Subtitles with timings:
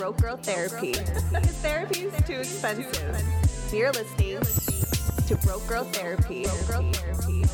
[0.00, 0.92] Listening Broke Girl Therapy.
[0.92, 3.22] Because therapy is too expensive.
[3.72, 4.40] You're listening
[5.26, 6.44] to Broke Girl Therapy.
[6.44, 7.44] Broke Girl Therapy.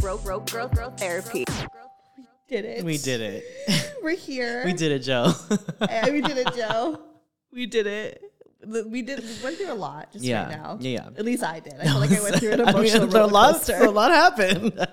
[0.00, 1.44] Broke Broke Girl Girl Therapy.
[2.48, 2.84] Did it.
[2.84, 3.94] We did it.
[4.02, 4.64] We're here.
[4.64, 5.32] We did it, Joe.
[5.88, 7.00] And we did it, Joe.
[7.52, 8.22] We did it.
[8.66, 9.20] We did.
[9.20, 10.44] We went through a lot just Yeah.
[10.44, 10.78] right now.
[10.80, 11.18] Yeah, yeah.
[11.18, 11.74] At least I did.
[11.80, 13.84] I feel like I went through an I mean, emotional a roller lot, coaster.
[13.84, 14.86] a lot happened.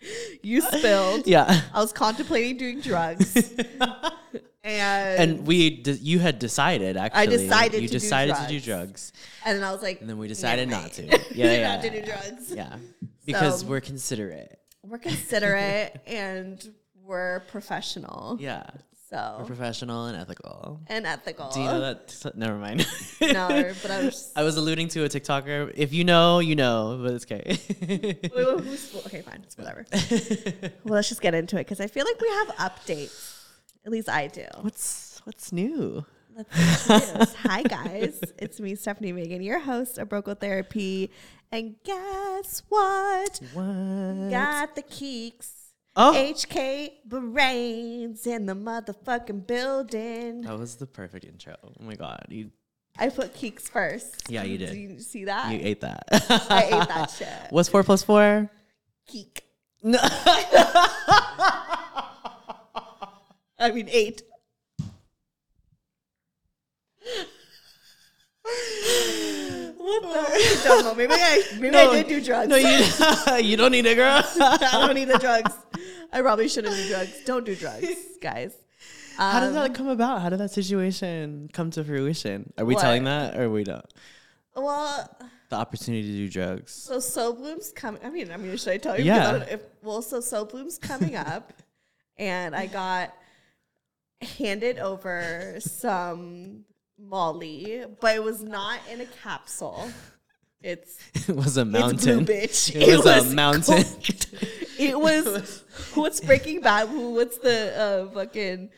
[0.42, 1.26] You spilled.
[1.26, 1.62] yeah.
[1.74, 3.34] I was contemplating doing drugs.
[4.64, 7.20] and And we, de- you had decided actually.
[7.20, 9.12] I decided you to do decided to do drugs.
[9.44, 11.02] and then I was like, and then we decided "Never not to.
[11.34, 12.52] Yeah, yeah, not to do drugs.
[12.54, 12.76] Yeah,
[13.24, 14.58] because So- we're considerate.
[14.84, 16.64] We're considerate and
[17.02, 18.36] we're professional.
[18.40, 18.64] Yeah,
[19.08, 20.80] So we're professional and ethical.
[20.86, 21.48] and ethical.
[21.50, 22.36] Do you know that?
[22.36, 22.86] Never mind.
[23.20, 23.48] No,
[23.82, 24.32] but I was.
[24.36, 25.72] I was alluding to a TikToker.
[25.74, 27.58] If you know, you know, but it's okay.
[27.88, 29.40] Wait, wait, who's, okay, fine.
[29.42, 29.84] It's whatever.
[30.84, 33.44] well, let's just get into it because I feel like we have updates.
[33.84, 34.46] At least I do.
[34.60, 36.04] what's what's new?
[36.50, 38.20] Hi, guys.
[38.38, 41.10] It's me, Stefanie Maegan, your host of Broke Girl Therapy.
[41.50, 43.40] And guess what?
[43.52, 44.30] What?
[44.30, 45.57] Got the keeks.
[46.00, 46.14] Oh.
[46.14, 50.42] HK Brains in the motherfucking building.
[50.42, 51.56] That was the perfect intro.
[51.64, 52.52] Oh my god, you
[52.96, 54.30] I put keeks first.
[54.30, 54.70] Yeah, you did.
[54.70, 55.52] Do you see that?
[55.52, 56.04] you ate that.
[56.48, 57.28] I ate that shit.
[57.50, 58.48] What's four plus four?
[59.08, 59.40] Keek.
[59.82, 59.98] No.
[63.60, 64.22] I mean, eight.
[69.76, 70.60] what the?
[70.64, 70.94] don't know.
[70.94, 72.48] Maybe I maybe I did do drugs.
[72.48, 72.84] No, you
[73.44, 74.22] you don't need it, girl.
[74.40, 75.52] I don't need the drugs.
[76.12, 77.20] I probably shouldn't do drugs.
[77.24, 77.86] Don't do drugs,
[78.22, 78.54] guys.
[79.16, 80.22] How did Um, that come about?
[80.22, 82.52] How did that situation come to fruition?
[82.56, 82.80] Are we What?
[82.82, 83.84] telling that or we don't?
[84.54, 85.08] Well,
[85.50, 86.72] The opportunity to do drugs.
[86.72, 88.00] so Soul Bloom's coming.
[88.04, 89.04] I mean, I mean, should I tell you?
[89.04, 89.36] Yeah.
[89.44, 91.52] If, well, so Soul Bloom's coming up,
[92.18, 93.12] and I got
[94.20, 96.64] handed over some
[96.98, 99.90] Molly, but it was not in a capsule.
[100.62, 100.98] It's
[101.28, 102.26] It was a it's blue mountain.
[102.26, 102.74] bitch.
[102.74, 103.84] It was a mountain.
[104.78, 105.64] It was
[105.94, 106.88] what's Breaking Bad?
[106.88, 107.14] Who?
[107.14, 107.76] What's the
[108.08, 108.70] uh, fucking?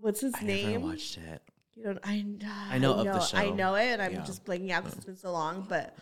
[0.00, 0.72] What's his I name?
[0.72, 1.42] never watched it.
[1.74, 1.98] You don't.
[2.04, 2.24] I,
[2.70, 4.22] I know of the I know it, and I'm Yeah.
[4.22, 5.66] just blanking out because it's been so long.
[5.68, 5.96] But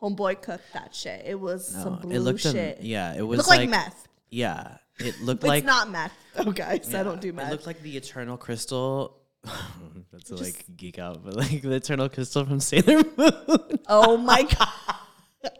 [0.00, 1.24] homeboy cooked that shit.
[1.26, 2.80] It was some No, blue it looked shit.
[2.82, 4.08] yeah, it it was looked like, like, meth.
[4.30, 6.12] Yeah, it looked like it's not meth.
[6.36, 9.16] Oh, guys, I don't do It looked like the eternal crystal.
[10.12, 13.78] That's to like geek out, but like the eternal crystal from Sailor Moon.
[13.88, 14.68] oh my god.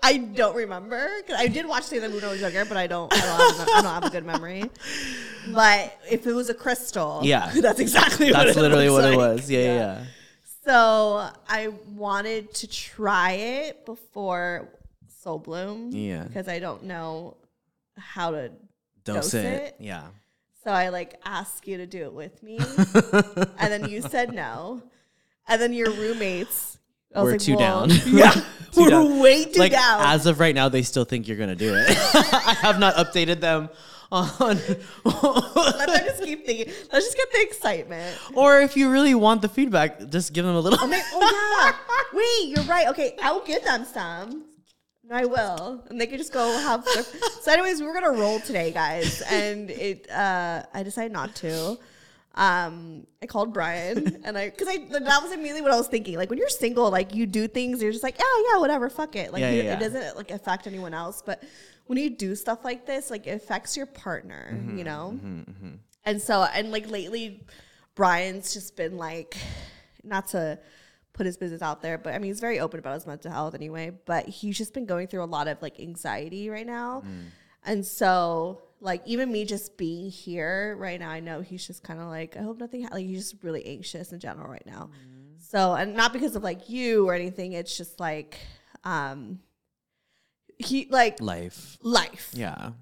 [0.02, 1.08] I don't remember.
[1.26, 3.12] 'Cause I did watch Sailor Moon when I was younger, but I don't.
[3.12, 4.64] I don't, have, a- I don't have a good memory.
[5.52, 7.52] But if it was a crystal, Yeah.
[7.60, 9.50] that's exactly what That's it literally what it was.
[9.50, 9.74] Yeah, yeah.
[9.76, 10.04] yeah.
[10.64, 14.70] So I wanted to try it before
[15.22, 15.90] Soul Bloom.
[15.92, 16.24] Yeah.
[16.24, 17.36] Because I don't know
[17.98, 18.50] how to
[19.04, 19.44] Dose, Dose it.
[19.44, 19.76] it?
[19.80, 20.04] Yeah.
[20.64, 22.58] So I like asked you to do it with me,
[23.58, 24.82] and then you said no,
[25.46, 26.78] and then your roommates
[27.14, 27.98] I We're like, too well, down.
[28.06, 28.42] Yeah, Too
[28.82, 29.20] we're down.
[29.20, 30.00] way too like down.
[30.06, 31.86] as of right now, they still think you're gonna do it.
[32.14, 33.68] I have not updated them
[34.10, 36.72] on, Let them just keep thinking.
[36.92, 38.18] Let's just get the excitement.
[38.34, 40.78] or if you really want the feedback, just give them a little.
[40.80, 41.72] Oh, my, oh
[42.12, 42.88] yeah, wait, you're right.
[42.88, 44.44] Okay, I'll give them some.
[45.10, 46.84] I will, and they can just go have.
[46.84, 47.02] Their,
[47.42, 50.10] so, anyways, we're gonna roll today, guys, and it.
[50.10, 51.78] uh I decided not to.
[52.36, 56.16] Um, I called Brian, and I because I that was immediately what I was thinking.
[56.16, 59.14] Like when you're single, like you do things, you're just like, yeah, yeah, whatever, fuck
[59.14, 59.32] it.
[59.32, 59.76] Like Yeah, you- yeah, yeah.
[59.76, 61.42] it doesn't like affect anyone else, but
[61.86, 65.18] when you do stuff like this, like it affects your partner, Mm-hmm, you know.
[66.06, 67.44] And so, and like lately,
[67.94, 69.36] Brian's just been like,
[70.02, 70.58] not to
[71.14, 73.54] put his business out there, but I mean, he's very open about his mental health
[73.54, 73.92] anyway.
[74.04, 77.02] But he's just been going through a lot of like anxiety right now.
[77.64, 81.98] And so like even me just being here right now, I know he's just kind
[82.00, 82.90] of like, I hope nothing ha-.
[82.92, 84.90] like he's just really anxious in general right now.
[85.38, 88.38] So and not because of like you or anything, it's just like
[88.82, 89.38] um
[90.58, 91.78] he like Life.
[91.80, 92.30] life.
[92.34, 92.72] Yeah.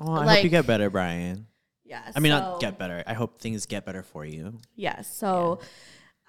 [0.00, 1.46] Oh, I hope you get better, Brian.
[1.84, 2.02] Yeah.
[2.16, 3.02] I mean, so- not get better.
[3.06, 4.58] I hope things get better for you.
[4.74, 5.02] Yeah.
[5.02, 5.60] So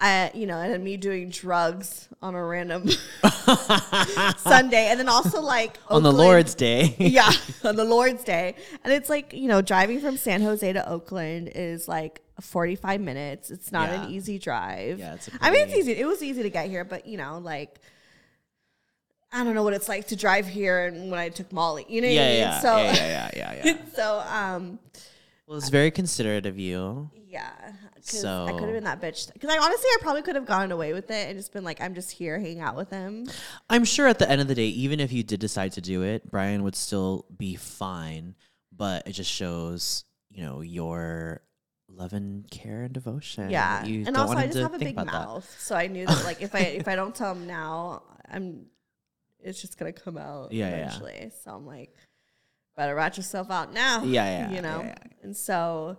[0.00, 2.88] I you know, and then me doing drugs on a random
[4.38, 4.88] Sunday.
[4.88, 6.94] And then also like On the Lord's Day.
[6.98, 7.30] yeah,
[7.64, 8.54] on the Lord's Day.
[8.82, 13.50] And it's like, you know, driving from San Jose to Oakland is like 45 minutes.
[13.50, 14.04] It's not Yeah.
[14.04, 14.98] an easy drive.
[14.98, 15.92] Yeah, it's a I mean, it's easy.
[15.92, 17.78] It was easy to get here, but, you know, like,
[19.32, 21.86] I don't know what it's like to drive here and when I took Molly.
[21.88, 22.36] You know what yeah, I mean?
[22.38, 23.76] yeah, So, yeah, yeah, yeah, yeah, yeah.
[23.94, 24.78] so, um,
[25.46, 27.10] Well, it's very considerate of you.
[27.34, 27.72] Yeah.
[27.96, 29.32] 'cause I So- could have been that bitch.
[29.32, 31.80] Because I honestly, I probably could have gotten away with it and just been like,
[31.80, 33.26] I'm just here hanging out with him.
[33.68, 36.02] I'm sure at the end of the day, even if you did decide to do
[36.02, 38.34] it, Brian would still be fine.
[38.72, 41.42] But it just shows, you know, your
[41.88, 43.50] love and care and devotion.
[43.50, 45.12] Yeah, you and also I just have a big about that.
[45.12, 48.66] mouth, so I knew that like if I if I don't tell him now, I'm
[49.38, 50.86] it's just gonna come out Yeah, yeah, yeah.
[50.86, 51.30] eventually.
[51.44, 51.94] So I'm like,
[52.76, 54.02] better rat yourself out now.
[54.02, 54.80] Yeah, yeah, you know.
[54.82, 54.94] yeah.
[55.22, 55.98] And so,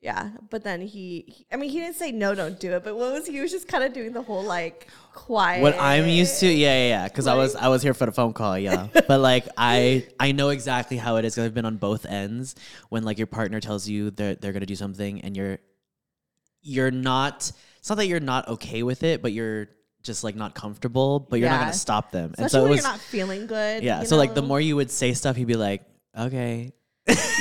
[0.00, 2.84] yeah, but then he, he, I mean, he didn't say no, don't do it.
[2.84, 5.60] But what was he was just kind of doing the whole like quiet.
[5.60, 7.08] What I'm used to, yeah, yeah, yeah.
[7.08, 8.88] Because I was I was here for the phone call, yeah.
[9.08, 11.34] but like I I know exactly how it is.
[11.34, 12.54] Cause I've been on both ends.
[12.88, 15.58] When like your partner tells you they're they're gonna do something and you're
[16.62, 17.52] you're not.
[17.78, 19.68] It's not that you're not okay with it, but you're
[20.02, 21.20] just like not comfortable.
[21.20, 22.30] But you're not gonna stop them.
[22.38, 23.82] Especially and so it when was you're not feeling good.
[23.82, 24.04] yeah.
[24.04, 25.82] So like the more you would say stuff, he'd be like,
[26.18, 26.72] okay,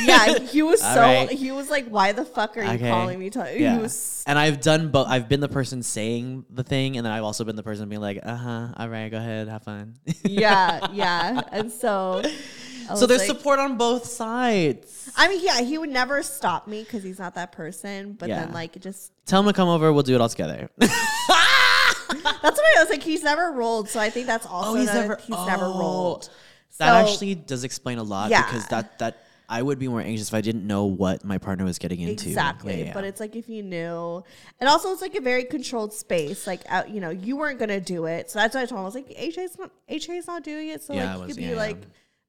[0.04, 1.30] yeah, he was so right.
[1.30, 2.90] he was like, why the fuck are you Okay.
[2.90, 3.30] calling me?
[3.30, 3.56] To-?
[3.58, 3.76] yeah.
[3.76, 5.08] He was and I've done both.
[5.08, 8.02] I've been the person saying the thing, and then I've also been the person being
[8.02, 9.96] like, uh huh, all right, go ahead, have fun.
[10.24, 11.42] yeah, yeah.
[11.52, 12.24] And so,
[12.96, 15.12] so there's like- support on both sides.
[15.16, 18.14] I mean, yeah, he would never stop me because he's not that person.
[18.14, 19.92] But then, like, just Tell him to come over.
[19.92, 20.70] We'll do it all together.
[20.78, 20.90] that's
[22.12, 22.44] what
[22.78, 23.04] I was like.
[23.04, 25.80] He's never rolled, so I think that's also he's another- never- he's never oh.
[25.80, 26.30] rolled.
[26.78, 28.46] That So- actually does explain a lot Yeah.
[28.46, 31.66] because that that I would be more anxious if I didn't know what my partner
[31.66, 32.28] was getting into.
[32.28, 32.94] Exactly, Yeah, yeah.
[32.94, 34.24] but it's like if you knew,
[34.60, 36.46] and also it's like a very controlled space.
[36.46, 38.84] Like out, you know, you weren't gonna do it, so that's why I told him
[38.84, 41.44] I was like, HK's not HK's not doing it, so Yeah, like you was- could
[41.44, 41.78] yeah, be like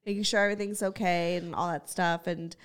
[0.05, 2.55] making sure everything's okay and all that stuff, and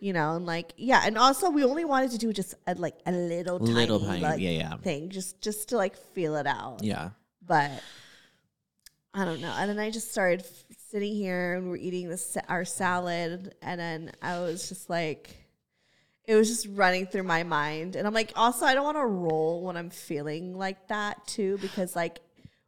[0.00, 2.96] you know, and like yeah, and also we only wanted to do just a, like
[3.04, 4.76] a little Little tiny, tiny, like, yeah, yeah.
[4.78, 6.82] thing, just just to like feel it out.
[6.82, 7.10] yeah.
[7.46, 7.70] but
[9.14, 9.52] I don't know.
[9.56, 10.44] And then I just started
[10.96, 15.28] sitting here and we're eating this our salad, and then I was just like,
[16.24, 19.04] it was just running through my mind, and I'm like, also I don't want to
[19.04, 22.20] roll when I'm feeling like that too, because like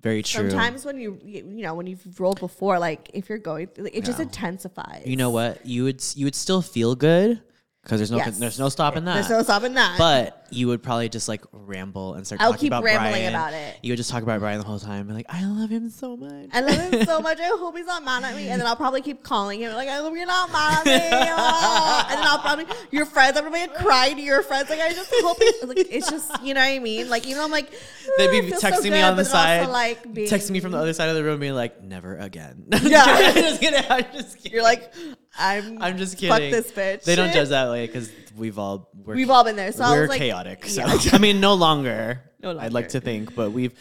[0.02, 0.50] Very true.
[0.50, 4.04] sometimes when you you know when you've rolled before, like if you're going through, it
[4.04, 4.24] just Yeah.
[4.24, 5.06] intensifies.
[5.06, 5.64] you know what?
[5.64, 7.40] You would you would still feel good
[7.88, 8.38] because there's no Yes.
[8.38, 9.14] there's no stopping that.
[9.14, 9.96] There's no stopping that.
[9.96, 13.34] but you would probably just like ramble and start I'll talking keep about rambling Brian.
[13.34, 13.76] about it.
[13.82, 16.16] You would just talk about Brian the whole time, be like, I love him so
[16.16, 16.48] much.
[16.52, 17.38] I love him so much.
[17.40, 18.48] I hope he's not mad at me.
[18.48, 20.92] And then I'll probably keep calling him like, I hope you're not mad at me.
[20.92, 23.36] And then I'll probably your friends.
[23.38, 24.68] I'm gonna be crying to your friends.
[24.70, 27.08] Like I just hope he, like it's just you know what I mean.
[27.10, 27.70] Like even I'm like
[28.16, 30.28] They'd "Ah, be so texting me good," on the but then also, side, like being,
[30.28, 33.02] texting me from the other side of the room, being like, "Never again." Yeah.
[33.06, 33.84] I'm just kidding.
[33.90, 34.52] I'm just kidding.
[34.52, 34.92] You're like
[35.38, 35.80] I'm.
[35.82, 36.50] I'm just Fuck kidding.
[36.50, 37.04] this bitch.
[37.04, 39.72] They don't judge that way because we've all we're, We've all been there.
[39.72, 40.66] So we're like, chaotic.
[40.66, 40.98] So yeah.
[41.12, 42.22] I mean, no longer.
[42.40, 42.62] No longer.
[42.66, 43.72] I'd like to think, but we've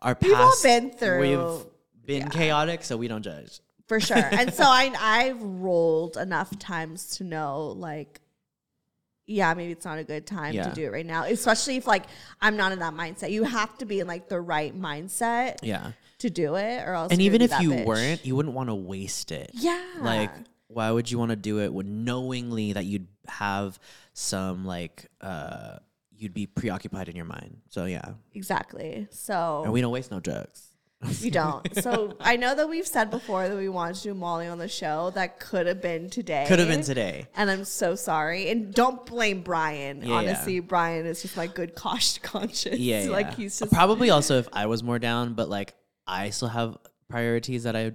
[0.00, 0.28] our past.
[0.30, 2.28] We've all been through- We've been yeah.
[2.28, 3.58] chaotic, so we don't judge.
[3.88, 4.16] for sure.
[4.16, 8.20] And so I I've rolled enough times to know like
[9.26, 10.68] yeah, maybe it's not a good time Yeah.
[10.68, 11.24] to do it right now.
[11.24, 12.04] Especially if like
[12.40, 13.30] I'm not in that mindset.
[13.32, 17.10] You have to be in like the right mindset Yeah, to do it or else
[17.10, 17.84] and even if you bitch.
[17.84, 19.50] weren't, you wouldn't want to waste it.
[19.54, 19.82] Yeah.
[20.00, 20.30] Like,
[20.74, 23.78] why would you want to do it when knowingly that you'd have
[24.12, 25.76] some like uh
[26.16, 27.58] you'd be preoccupied in your mind?
[27.68, 29.08] So yeah, exactly.
[29.10, 30.74] So and we don't waste no drugs.
[31.20, 31.82] you don't.
[31.82, 34.68] So I know that we've said before that we wanted to do Molly on the
[34.68, 35.10] show.
[35.10, 36.44] That could have been today.
[36.48, 37.26] Could have been today.
[37.36, 38.48] And I'm so sorry.
[38.48, 40.02] And don't blame Brian.
[40.02, 40.60] Yeah, Honestly, yeah.
[40.60, 42.78] Brian is just my good cautious conscience.
[42.78, 43.10] Yeah, yeah.
[43.10, 45.74] Like he's just probably also if I was more down, but like
[46.06, 46.78] I still have
[47.08, 47.92] priorities that I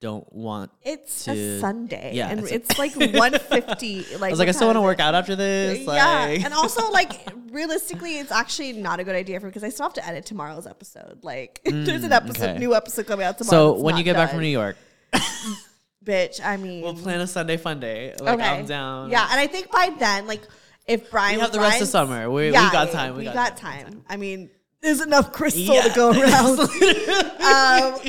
[0.00, 0.70] don't want.
[0.82, 2.12] It's to- a Sunday.
[2.14, 4.06] yeah, and it's like 150.
[4.18, 5.80] Like I was like, I still want to work out after this.
[5.80, 7.12] yeah, like- and also like
[7.50, 10.26] realistically, it's actually not a good idea for me because I still have to edit
[10.26, 11.18] tomorrow's episode.
[11.22, 12.58] Like, there's an episode, Mm, okay.
[12.58, 13.74] new episode coming out tomorrow.
[13.76, 14.40] so when you get back from.
[14.40, 14.76] New York,
[16.04, 18.14] bitch, I mean, we'll plan a Sunday fun day.
[18.20, 19.10] Like I'm down.
[19.10, 20.42] Yeah, and I think by then, like,
[20.86, 22.30] if Brian We have the rest of summer.
[22.30, 23.12] We- we got time.
[23.14, 23.84] We We, got got, time.
[23.84, 24.04] time.
[24.08, 24.50] I mean,
[24.82, 25.82] there's enough crystal Yeah.
[25.82, 26.60] to go around.
[26.60, 26.66] um,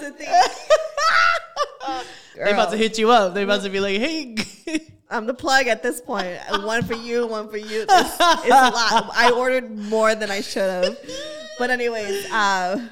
[0.00, 0.28] the thing?
[2.36, 3.34] They about to hit you up.
[3.34, 4.36] They're about to be like, hey.
[5.10, 6.38] I'm the plug at this point.
[6.64, 7.82] One for you, one for you.
[7.82, 9.10] It's, it's a lot.
[9.14, 10.98] I ordered more than I should have.
[11.58, 12.88] But anyways, uh,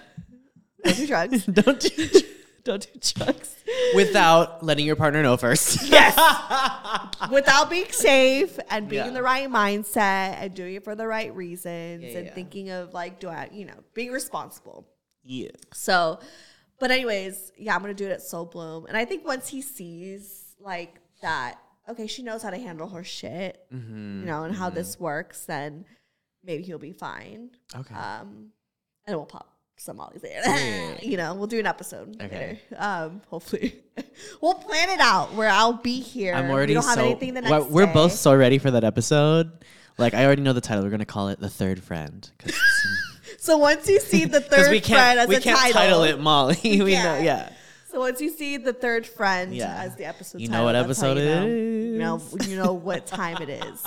[0.84, 1.46] don't do drugs.
[1.46, 2.20] don't do
[2.64, 3.56] Don't do drugs.
[3.94, 5.82] without letting your partner know first.
[5.90, 6.16] Yes.
[7.30, 9.14] Without being safe and being in Yeah.
[9.14, 12.34] the right mindset and doing it for the right reasons Yeah, and yeah.
[12.34, 14.86] thinking of like, do I, you know, being responsible.
[15.22, 15.48] yeah.
[15.72, 16.18] So,
[16.80, 19.62] but anyways, yeah, I'm gonna do it at Soul Bloom, and I think once he
[19.62, 24.20] sees like that, okay, she knows how to handle her shit, Mm-hmm.
[24.20, 25.84] you know, and how this works, then
[26.44, 27.50] maybe he'll be fine.
[27.74, 27.94] Okay.
[27.94, 28.48] Um,
[29.06, 29.51] and it will pop
[29.88, 30.20] later.
[30.44, 30.94] Yeah.
[31.02, 32.60] you know, we'll do an episode Okay.
[32.70, 32.82] later.
[32.82, 33.82] Um, hopefully,
[34.40, 36.34] we'll plan it out where I'll be here.
[36.34, 37.04] I'm already we don't have so.
[37.04, 37.92] anything the next Well, we're day.
[37.92, 39.50] both so ready for that episode.
[39.98, 40.84] Like I already know the title.
[40.84, 42.30] We're gonna call it the third friend
[43.38, 46.02] So once you see the third we friend can't as we a can't title, title
[46.04, 46.56] it Molly.
[46.62, 47.20] we know, Yeah.
[47.22, 47.52] yeah.
[47.90, 49.82] So once you see the third friend Yeah.
[49.82, 51.46] as the episode, You know title, what episode you know.
[51.46, 53.84] it You know, you know what time it is.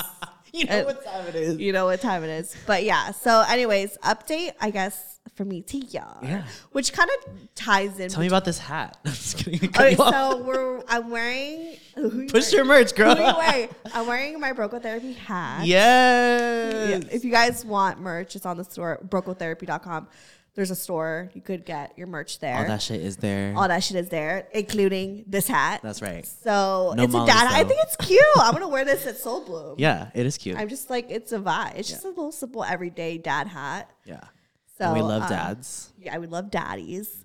[0.59, 1.57] You know what time it is.
[1.57, 2.55] You know what time it is.
[2.65, 3.11] But yeah.
[3.11, 6.45] So, anyways, update I guess for me to y'all, Yeah.
[6.71, 8.09] which kind of ties in.
[8.09, 8.97] Tell me about this hat.
[9.05, 9.67] I'm just kidding.
[9.69, 11.75] Okay, so we're I'm wearing.
[11.97, 12.53] You Push wearing?
[12.53, 13.11] your merch, girl.
[13.11, 13.69] Anyway.
[13.93, 15.65] I'm wearing my Broke Girl Therapy hat.
[15.65, 16.89] Yes.
[17.03, 20.07] Yeah, If you guys want merch, it's on the store, brokegirltherapy.com.
[20.55, 21.29] There's a store.
[21.33, 22.55] You could get your merch there.
[22.55, 23.53] All that shit is there.
[23.57, 25.81] All that shit is there, including this hat.
[25.83, 26.25] That's right.
[26.25, 27.47] So No it's a dad.
[27.51, 28.21] I think it's cute.
[28.37, 29.75] I'm gonna wear this at Soul Bloom.
[29.85, 30.57] Yeah, it is cute.
[30.57, 31.75] I'm just like it's a vibe.
[31.75, 33.91] It's just a little simple everyday dad hat.
[34.05, 34.21] yeah.
[34.77, 35.93] So And we love um, dads.
[35.99, 37.23] Yeah, we love daddies.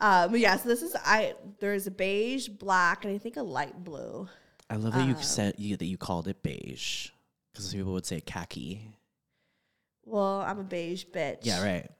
[0.00, 1.34] Um, yeah, so this is I.
[1.58, 4.28] There's a beige, black, and I think a light blue.
[4.70, 7.08] I love that you um, said you, that you called it beige
[7.52, 8.92] because people would say khaki.
[10.04, 11.38] Well, I'm a beige bitch.
[11.42, 11.90] Yeah, right.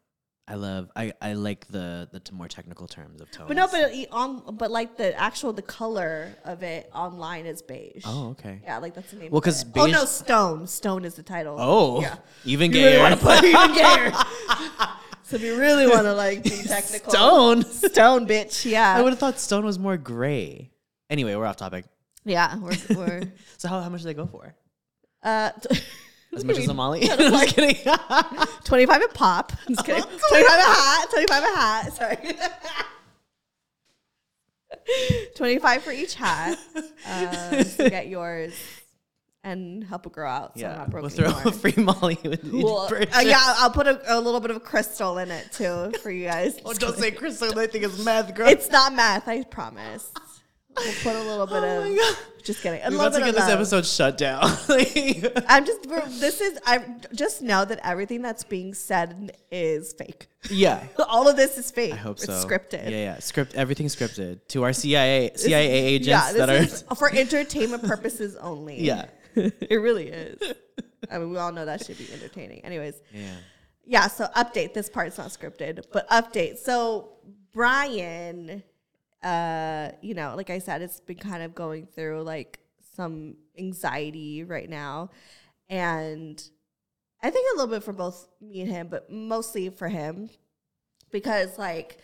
[0.51, 0.89] I love.
[0.97, 3.49] I, I like the the t- more technical terms of tones.
[3.49, 8.03] But no, but on, but like the actual the color of it online is beige.
[8.07, 8.61] oh, okay.
[8.65, 9.31] Yeah, like that's the name.
[9.31, 9.69] Well, because it.
[9.77, 10.67] oh no, Stone.
[10.67, 11.57] Stone is the title.
[11.59, 12.17] Oh, yeah.
[12.47, 13.01] even You really gayer.
[13.03, 14.13] want to put even gayer.
[15.25, 17.65] so if you really want to like be technical, Stone.
[17.65, 18.65] Stone, bitch.
[18.71, 20.71] Yeah, I would have thought stone was more gray.
[21.11, 21.85] Anyway, we're off topic.
[22.25, 22.57] yeah.
[22.57, 24.55] We're, we're So how, how much do they go for?
[25.23, 25.51] uh,
[26.37, 27.11] As much as a Molly?
[27.11, 27.77] I'm just kidding.
[28.65, 29.53] twenty five a pop.
[29.67, 30.03] I'm just kidding.
[30.03, 31.11] Twenty five a hat.
[31.11, 31.93] Twenty five a hat.
[31.95, 32.37] Sorry.
[35.37, 36.59] 25 for each hat
[37.07, 38.55] uh, to get yours
[39.45, 41.43] and help a girl out so I'm yeah, not broke we'll throw anymore.
[41.49, 44.65] a free Molly with each Well, uh, yeah, I'll put a, a little bit of
[44.65, 46.59] crystal in it too for you guys.
[46.65, 47.53] Oh, don't say crystal.
[47.53, 48.49] They think it's meth, girl.
[48.49, 50.11] It's not math, I promise.
[50.79, 51.85] We'll put a little bit Oh of.
[51.91, 52.17] my God.
[52.45, 52.81] Just kidding.
[52.83, 53.51] A We're about to get this love.
[53.51, 54.41] episode shut down.
[55.49, 55.83] I'm just.
[56.21, 56.59] This is.
[56.65, 60.29] I just know that everything that's being said is fake.
[60.51, 60.83] yeah.
[61.09, 61.93] All of this is fake.
[61.93, 62.33] I hope it's so.
[62.47, 62.85] scripted.
[62.85, 63.19] Yeah, yeah.
[63.19, 64.41] Script Everything scripted.
[64.49, 68.81] To our CIA CIA agents Yeah, that are for entertainment purposes only.
[68.83, 69.07] Yeah.
[69.35, 70.55] it really is.
[71.11, 72.65] I mean, we all know that should be entertaining.
[72.65, 73.27] Anyways, Yeah.
[73.85, 74.07] yeah.
[74.09, 74.73] So update.
[74.75, 76.59] This part's not scripted, but update.
[76.59, 77.11] So
[77.53, 78.63] Brian,
[79.23, 82.61] uh, you know, like I said, it's been kind of going through like
[82.97, 85.11] some anxiety right now,
[85.69, 86.43] and
[87.23, 90.31] I think a little bit for both me and him, but mostly for him
[91.11, 91.99] because like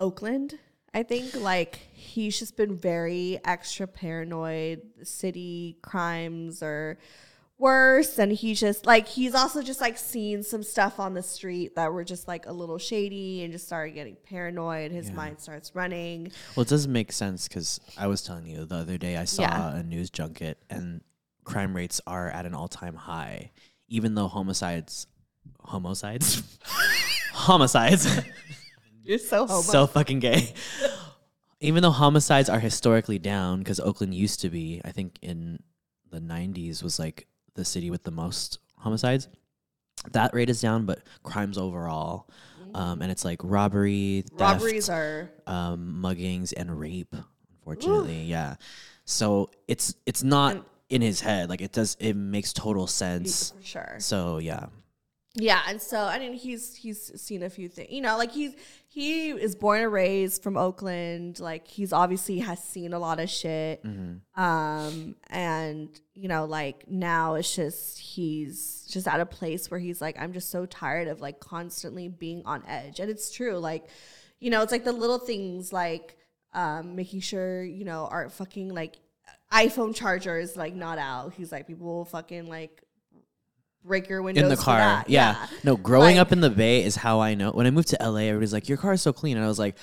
[0.00, 0.58] Oakland.
[0.92, 4.82] I think like he's just been very extra paranoid.
[5.02, 6.98] City crimes are
[7.58, 11.74] worse, and he just like he's also just like seen some stuff on the street
[11.76, 14.90] that were just like a little shady, and just started getting paranoid.
[14.92, 15.14] His Yeah.
[15.14, 16.30] mind starts running.
[16.56, 19.42] Well, it doesn't make sense because I was telling you the other day I saw
[19.42, 19.76] Yeah.
[19.76, 21.02] a news junket and
[21.44, 23.52] crime rates are at an all time high,
[23.88, 25.06] even though homicides,
[25.60, 26.42] homicides,
[27.32, 28.08] homicides,
[29.04, 29.60] You're so homo.
[29.62, 30.54] so fucking gay.
[31.60, 35.62] even though homicides are historically down, because Oakland used to be, I think in
[36.10, 39.28] the '90s was like the city with the most homicides.
[40.12, 42.28] That rate is down, but crimes overall,
[42.74, 47.14] um, and it's like robbery, theft, Robberies are um, muggings and rape.
[47.58, 48.56] Unfortunately, yeah.
[49.06, 51.48] So it's it's not in his head.
[51.48, 51.96] Like it does.
[52.00, 53.52] It makes total sense.
[53.52, 53.96] for sure.
[53.98, 54.66] So yeah,
[55.34, 57.90] Yeah, and so I mean he's he's seen a few things.
[57.90, 58.54] You know, like he's
[58.94, 61.40] he is born and raised from Oakland.
[61.40, 63.84] Like he's obviously has seen a lot of shit.
[64.36, 70.00] Um and you know, like now it's just he's just at a place where he's
[70.00, 73.00] like I'm just so tired of like constantly being on edge.
[73.00, 73.88] And it's true like
[74.38, 76.16] you know, it's like the little things like
[76.52, 78.94] um making sure, you know, our fucking like
[79.52, 81.34] iPhone charger is like not out.
[81.34, 82.83] He's like people will fucking like
[83.84, 84.78] break your windows in the car.
[84.78, 85.08] that.
[85.10, 85.46] Yeah.
[85.62, 87.50] No, growing Like- up in the Bay is how I know.
[87.52, 89.58] When I moved to LA, everybody's like, "Your car is so clean," and I was
[89.58, 89.76] like.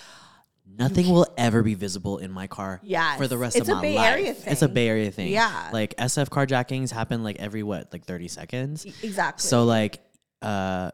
[0.77, 3.17] nothing will ever be visible in my car Yeah.
[3.17, 4.13] for the rest It's of a my Bay life.
[4.13, 4.69] Area It's a.
[4.69, 5.27] Bay Area thing.
[5.27, 5.69] Yeah.
[5.73, 8.85] Like SF carjackings happen like every what, like 30 seconds.
[9.03, 9.45] exactly.
[9.47, 9.99] So like
[10.41, 10.91] uh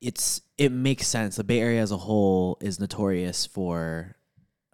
[0.00, 1.36] it's it makes sense.
[1.36, 4.16] The Bay Area as a whole is notorious for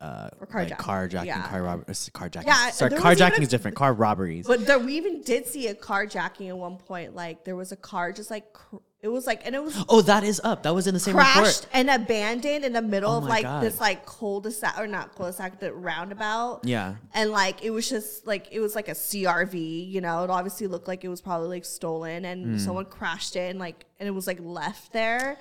[0.00, 0.76] uh For like carjacking.
[0.78, 1.42] carjacking, Yeah.
[1.48, 2.46] car rob- uh, carjacking.
[2.46, 3.76] Yeah, Sorry, there was even carjacking a- is different.
[3.76, 4.46] Car robberies.
[4.46, 7.14] But there, we even did see a carjacking at one point.
[7.14, 10.02] Like there was a car just like cr- it was like and it was oh,
[10.02, 10.62] that is up.
[10.62, 11.66] That was in the same crashed report.
[11.72, 13.62] and abandoned in the middle Oh of like God.
[13.62, 16.60] this like cul-de-sac or not cul-de-sac, the roundabout.
[16.64, 16.96] Yeah.
[17.14, 20.24] And like it was just like it was like a CRV, you know.
[20.24, 22.58] It obviously looked like it was probably like stolen, and Hmm.
[22.58, 25.38] someone crashed it, and like and it was like left there,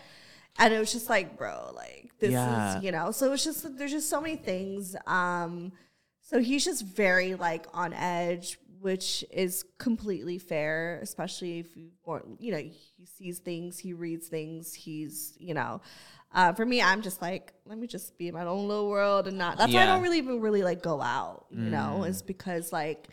[0.58, 2.78] and it was just like, bro, like this Yeah.
[2.78, 3.12] is you know.
[3.12, 4.96] So it's just there's just so many things.
[5.06, 5.72] Um,
[6.22, 12.26] so he's just very like on edge, which is completely fair, especially if you want,
[12.40, 15.82] you know, he sees things, he reads things, he's, you know.
[16.32, 19.28] Uh, for me, I'm just like, let me just be in my own little world
[19.28, 19.58] and not.
[19.58, 23.08] That's why I don't really even really like go out, you know, is because like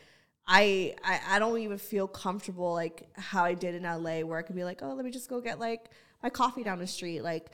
[0.46, 4.42] I, I I don't even feel comfortable like how I did in LA, where I
[4.42, 5.88] could be like, oh, let me just go get like
[6.22, 7.46] my coffee down the street, like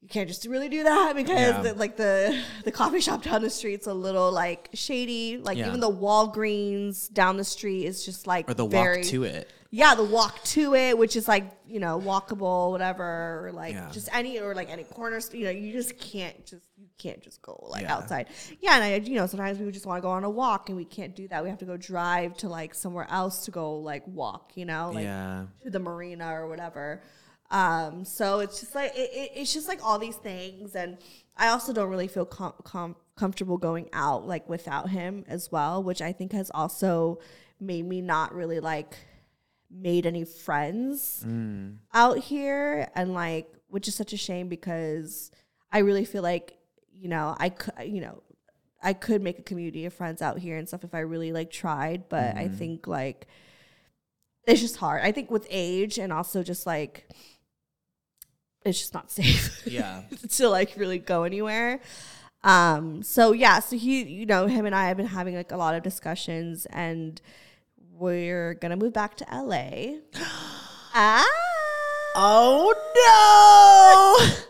[0.00, 1.60] you can't just really do that because Yeah.
[1.62, 5.38] the, like the the coffee shop down the street's a little like shady.
[5.38, 5.68] Like Yeah.
[5.68, 9.50] even the Walgreens down the street is just like or the very, walk to it.
[9.70, 13.90] Yeah, the walk to it, which is like you know walkable, whatever, or like Yeah.
[13.90, 15.20] just any or like any corner.
[15.32, 18.28] You know, you just can't just you can't just go like outside.
[18.60, 20.76] Yeah, and I you know sometimes we just want to go on a walk and
[20.78, 21.42] we can't do that.
[21.42, 24.52] We have to go drive to like somewhere else to go like walk.
[24.54, 25.46] You know, like yeah.
[25.64, 27.02] to the marina or whatever.
[27.50, 30.98] Um, so it's just like it, it, it's just like all these things, and
[31.36, 35.82] I also don't really feel com- com- comfortable going out like without him as well,
[35.82, 37.20] which I think has also
[37.60, 38.96] made me not really like
[39.70, 41.24] made any friends
[41.94, 45.30] out here, and like which is such a shame because
[45.72, 46.58] I really feel like
[46.92, 48.22] you know I could you know
[48.82, 51.50] I could make a community of friends out here and stuff if I really like
[51.50, 53.26] tried, but I think like
[54.46, 55.02] it's just hard.
[55.02, 57.08] I think with age and also just like
[58.64, 60.02] it's just not safe Yeah.
[60.30, 61.80] to like really go anywhere.
[62.44, 65.56] Um so yeah, so he you know, him and I have been having like a
[65.56, 67.20] lot of discussions and
[67.92, 69.96] we're gonna move back to LA.
[70.94, 71.26] ah
[72.20, 72.74] Oh
[74.26, 74.34] no!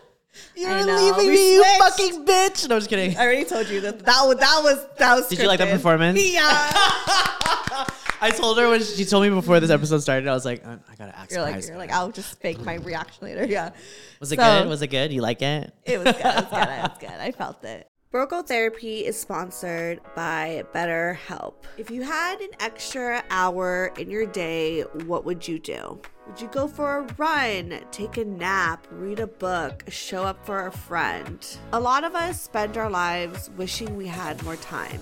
[0.55, 1.79] You're leaving We me, you switched.
[1.79, 2.67] fucking bitch.
[2.67, 3.15] No, I'm just kidding.
[3.17, 5.69] I already told you that that was that was that was Did you like that
[5.69, 6.19] performance?
[6.21, 7.85] Yeah.
[8.21, 10.73] I told her when she told me before this episode started, I was like, I,
[10.73, 11.69] I gotta act You're like surprised.
[11.69, 13.45] you're like I'll just fake my reaction later.
[13.45, 13.71] Yeah.
[14.19, 14.69] was it So- good?
[14.69, 15.13] Was it good?
[15.13, 15.73] You like it?
[15.85, 16.15] It was good.
[16.17, 16.59] It was good.
[16.59, 17.09] It was good.
[17.19, 17.87] I felt it.
[18.11, 21.53] Broke Girl Therapy is sponsored by BetterHelp.
[21.77, 26.01] If you had an extra hour in your day, what would you do?
[26.25, 30.65] Would you go for a run, take a nap, read a book, show up for
[30.65, 31.45] a friend?
[31.71, 34.99] A lot of us spend our lives wishing we had more time.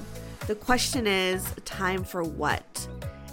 [0.47, 2.89] The question is, time for what?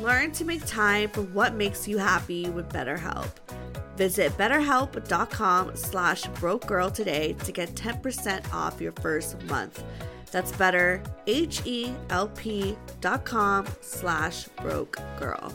[0.00, 3.30] Learn to make time for what makes you happy with BetterHelp.
[3.96, 9.82] Visit betterhelp.com slash broke girl today to get 10% off your first month.
[10.30, 15.52] That's better, H-E-L-P dot com slash broke girl.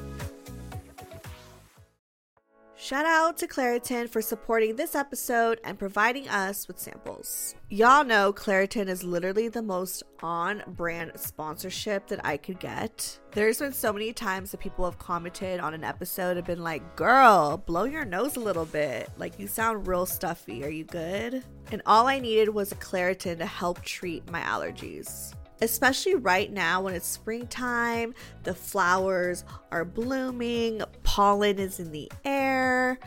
[2.75, 7.55] Shout out to Claritin for supporting this episode and providing us with samples.
[7.69, 13.19] Y'all know Claritin is literally the most on brand sponsorship that I could get.
[13.33, 16.95] There's been so many times that people have commented on an episode and been like,
[16.95, 19.09] Girl, blow your nose a little bit.
[19.17, 20.63] Like, you sound real stuffy.
[20.63, 21.43] Are you good?
[21.69, 26.81] And all I needed was a Claritin to help treat my allergies especially right now
[26.81, 32.99] when it's springtime, the flowers are blooming, pollen is in the air.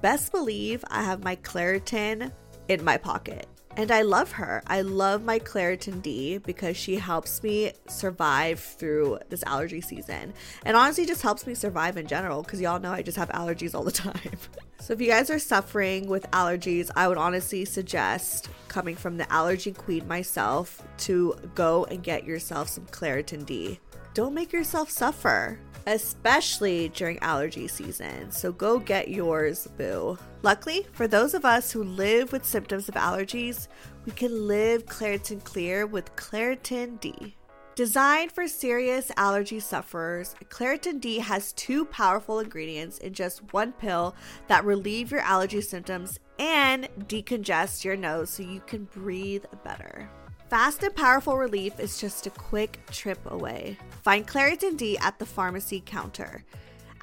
[0.00, 2.32] Best believe I have my Claritin
[2.68, 3.46] in my pocket.
[3.78, 4.60] And I love her.
[4.66, 10.34] I love my Claritin D because she helps me survive through this allergy season.
[10.66, 13.76] And honestly, just helps me survive in general because y'all know I just have allergies
[13.76, 14.36] all the time.
[14.80, 19.32] so if you guys are suffering with allergies, I would honestly suggest coming from the
[19.32, 23.78] allergy queen myself to go and get yourself some Claritin D.
[24.18, 28.32] Don't make yourself suffer especially during allergy season.
[28.32, 30.18] So go get yours, boo.
[30.42, 33.68] Luckily, for those of us who live with symptoms of allergies,
[34.04, 37.36] we can live Claritin Clear with Claritin D.
[37.76, 44.16] Designed for serious allergy sufferers, Claritin D has two powerful ingredients in just one pill
[44.48, 50.10] that relieve your allergy symptoms and decongest your nose so you can breathe better.
[50.48, 53.76] Fast and powerful relief is just a quick trip away.
[54.02, 56.42] Find Claritin D at the pharmacy counter.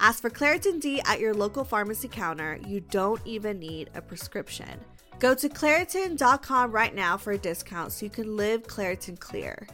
[0.00, 2.58] Ask for Claritin D at your local pharmacy counter.
[2.66, 4.80] You don't even need a prescription.
[5.20, 9.68] Go to Claritin.com right now for a discount so you can live Claritin Clear.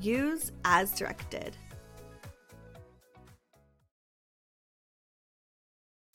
[0.00, 1.56] Use as directed.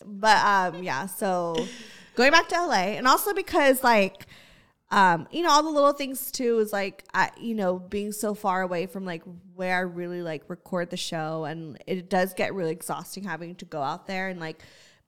[0.06, 1.56] But um yeah, so
[2.16, 4.28] going back to LA and also because like
[4.92, 8.34] um you know all the little things too is like I you know being so
[8.34, 9.22] far away from like
[9.56, 13.66] where I really like record the show and it does get really exhausting having to
[13.66, 14.64] go out there and like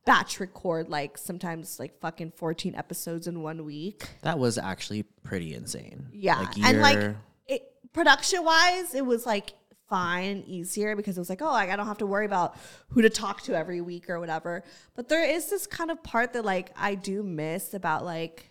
[0.05, 4.07] batch record like sometimes like fucking 14 episodes in one week.
[4.21, 6.07] That was actually pretty insane.
[6.11, 6.39] Yeah.
[6.39, 7.15] Like and like
[7.47, 9.53] it production wise, it was like
[9.89, 12.55] fine, easier because it was like, oh, like, I don't have to worry about
[12.89, 14.63] who to talk to every week or whatever.
[14.95, 18.50] But there is this kind of part that like I do miss about like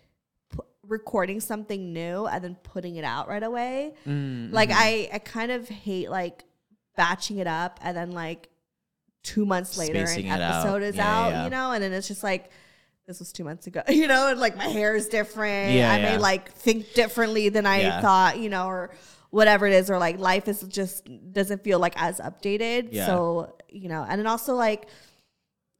[0.90, 3.94] recording something new and then putting it out right away.
[4.06, 4.76] Mm, Like mhm.
[4.76, 6.44] I I kind of hate like
[6.96, 8.48] batching it up and then like
[9.22, 10.60] two months later Spacing an it out.
[10.66, 11.44] episode is Yeah, out, yeah.
[11.44, 12.50] you know, and then it's just like
[13.06, 15.72] this was two months ago, you know, and like my hair is different.
[15.74, 18.90] Yeah, I may like think differently than I thought, you know, or
[19.30, 22.94] whatever it is, or like life is just doesn't feel like as updated.
[22.94, 24.88] So, you know, and then also like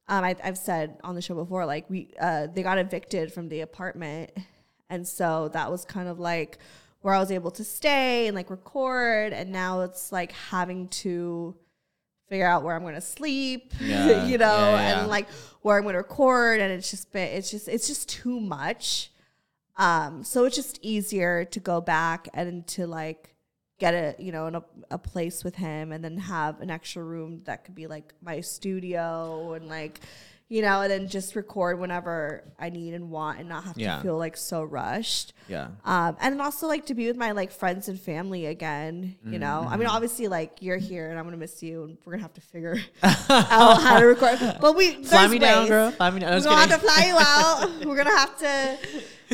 [0.07, 3.49] um I, I've said on the show before, like we uh they got evicted from
[3.49, 4.31] the apartment.
[4.91, 6.59] And so that was kind of like
[7.01, 9.33] where I was able to stay and like record.
[9.33, 11.55] And now it's like having to
[12.27, 14.99] figure out where I'm gonna sleep, Yeah, you know, yeah, yeah.
[14.99, 15.29] and like
[15.61, 16.59] where I'm gonna record.
[16.59, 19.11] And it's just been it's just it's just too much.
[19.77, 23.33] Um, so it's just easier to go back and to like
[23.79, 27.03] get a you know in a, a place with him and then have an extra
[27.03, 30.01] room that could be like my studio and like
[30.51, 33.95] you know and then just record whenever I need and want and not have Yeah.
[33.95, 35.31] to feel like so rushed.
[35.47, 35.69] yeah.
[35.85, 39.15] Um, and then also like to be with my like friends and family again.
[39.25, 39.95] You know, I mean, Mm-hmm.
[39.95, 42.75] obviously like you're here and I'm gonna miss you, and we're gonna have to figure
[43.03, 44.39] out how to record.
[44.59, 45.91] But we Fly me down, girl.
[45.91, 46.33] Fly me down.
[46.33, 47.85] I We're gonna have to fly you out.
[47.85, 48.77] We're gonna have to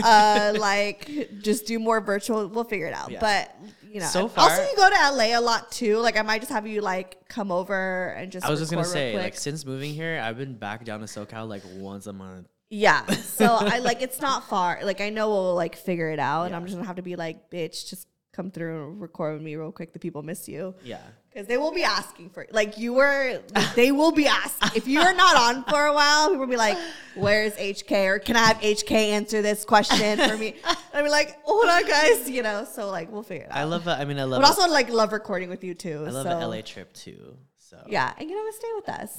[0.03, 2.47] uh like just do more virtual.
[2.47, 3.09] We'll figure it out.
[3.09, 3.19] Yeah.
[3.19, 3.55] But
[3.91, 5.97] you know, So and also you go to LA a lot too.
[5.97, 8.45] Like I might just have you like come over and just.
[8.45, 9.23] I was just gonna say, quick.
[9.23, 12.47] like, since moving here, I've been back down to SoCal like once a month.
[12.69, 13.05] Yeah.
[13.07, 14.79] So I like it's not far.
[14.83, 17.15] Like I know we'll like figure it out, and I'm just gonna have to be
[17.15, 19.91] like, bitch, just come through and record with me real quick.
[19.93, 21.01] The people miss you Yeah.
[21.29, 23.41] because they will be asking for like you were.
[23.55, 26.27] Like, they will be asking if you are not on for a while.
[26.27, 26.77] People will be like,
[27.15, 30.55] "Where's HK?" or "Can I have HK answer this question for me?"
[30.93, 32.63] I'll be like, "Hold on, guys," you know.
[32.71, 33.57] So like we'll figure it out.
[33.57, 33.87] I love.
[33.87, 34.39] A, I mean, I love.
[34.41, 36.05] but a- also like love recording with you too.
[36.05, 37.35] I love so, an LA trip too.
[37.57, 39.17] So Yeah, and you know, stay with us,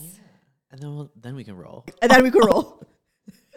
[0.71, 1.85] and then we'll, then we can roll.
[2.01, 2.81] and then we can roll.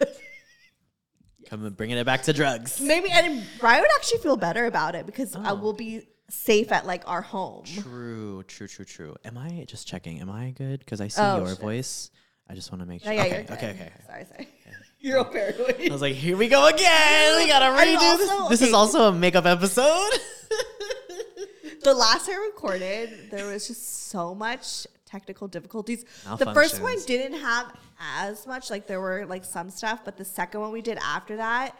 [1.52, 2.80] And bringing it back to drugs.
[2.80, 5.54] Maybe and Brian would actually feel better about it because uh, I Oh.
[5.56, 7.64] will be safe at like our home.
[7.64, 9.14] True, true, true, true.
[9.24, 10.20] Am I just checking?
[10.20, 10.80] Am I good?
[10.80, 11.58] Because I see Oh, your shit.
[11.60, 12.10] voice.
[12.48, 13.14] I just want to make Yeah, sure.
[13.14, 13.52] yeah, okay, you're good.
[13.52, 13.92] okay, okay.
[14.06, 14.48] Sorry, sorry.
[15.04, 15.76] You're all paranoid.
[15.88, 17.36] I was like, here we go again.
[17.42, 18.30] We gotta redo this.
[18.30, 20.10] also- This is also a makeup episode.
[21.82, 26.04] the last time I recorded, there was just so much technical difficulties.
[26.38, 27.72] The first one didn't have
[28.18, 31.36] as much, like there were like some stuff, but the second one we did after
[31.36, 31.76] that,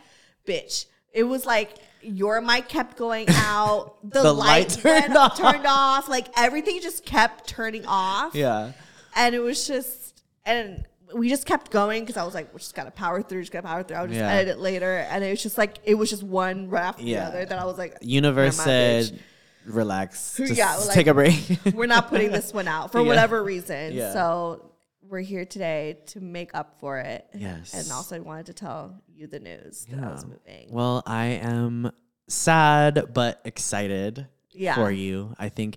[0.47, 0.87] bitch.
[1.15, 5.37] It was like your mic kept going out, the, The light, light turned went- off.
[5.39, 8.35] turned off, like everything just kept turning off.
[8.35, 8.73] yeah.
[9.17, 12.75] and it was just and we just kept going because I was like, we just
[12.75, 13.99] gotta power through, just gotta power through.
[13.99, 14.33] I'll just Yeah.
[14.33, 17.25] edit it later, and it was just like it was just one right after Yeah.
[17.25, 19.21] the other that I was like, Universe "Never mind, said,
[19.67, 23.07] "Relax, just Yeah, like- take a break." we're not putting this one out for Yeah.
[23.07, 23.95] whatever reason.
[23.95, 24.13] Yeah.
[24.13, 24.71] So
[25.09, 27.27] we're here today to make up for it.
[27.35, 27.75] Yes.
[27.75, 30.29] and also I wanted to tell you the news that I was Yeah.
[30.31, 30.69] moving.
[30.71, 31.91] Well, I am
[32.29, 34.75] sad but excited Yeah.
[34.75, 35.35] for you.
[35.39, 35.77] I think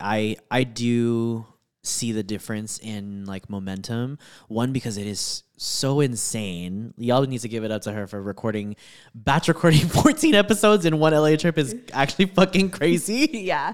[0.00, 1.46] I I do
[1.84, 4.18] see the difference in like momentum.
[4.48, 6.94] One because it is so insane.
[6.96, 8.76] Y'all need to give it up to her for recording
[9.14, 13.28] batch recording 14 episodes in one LA trip is actually fucking crazy.
[13.32, 13.72] yeah,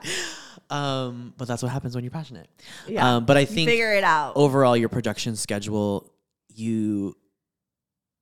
[0.71, 2.49] Um, but that's what happens when you're passionate.
[2.87, 3.17] Yeah.
[3.17, 4.33] Um, but I think figure it out.
[4.37, 6.13] overall your production schedule
[6.55, 7.15] you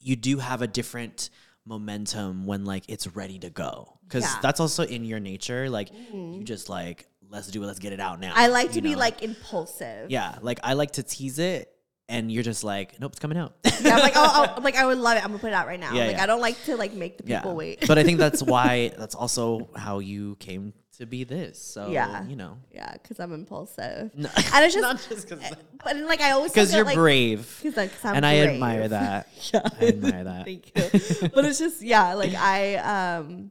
[0.01, 1.31] you do have a different
[1.65, 4.39] momentum when like it's ready to go because Yeah.
[4.43, 8.01] that's also in your nature like you just like let's do it let's get it
[8.01, 8.99] out now I like to you be know?
[8.99, 10.11] like impulsive.
[10.11, 11.71] yeah like i like to tease it
[12.09, 14.77] and you're just like nope it's coming out Yeah, I'm like, oh, oh, I'm like
[14.77, 15.25] I would love it.
[15.25, 15.93] I'm gonna put it out right now.
[15.93, 16.23] Yeah, like yeah.
[16.23, 17.85] I don't like to like make the yeah people wait.
[17.87, 22.25] but i think that's why that's also how you came to be this so Yeah.
[22.27, 24.13] you know yeah, because I'm impulsive.
[24.15, 25.53] No, And it's just, not just because
[25.85, 29.29] but like I always because you're like, brave 'cause, like, 'cause and i admire that
[29.53, 29.69] Yeah.
[29.81, 31.29] i admire that Thank you.
[31.35, 33.51] but it's just yeah, like I um,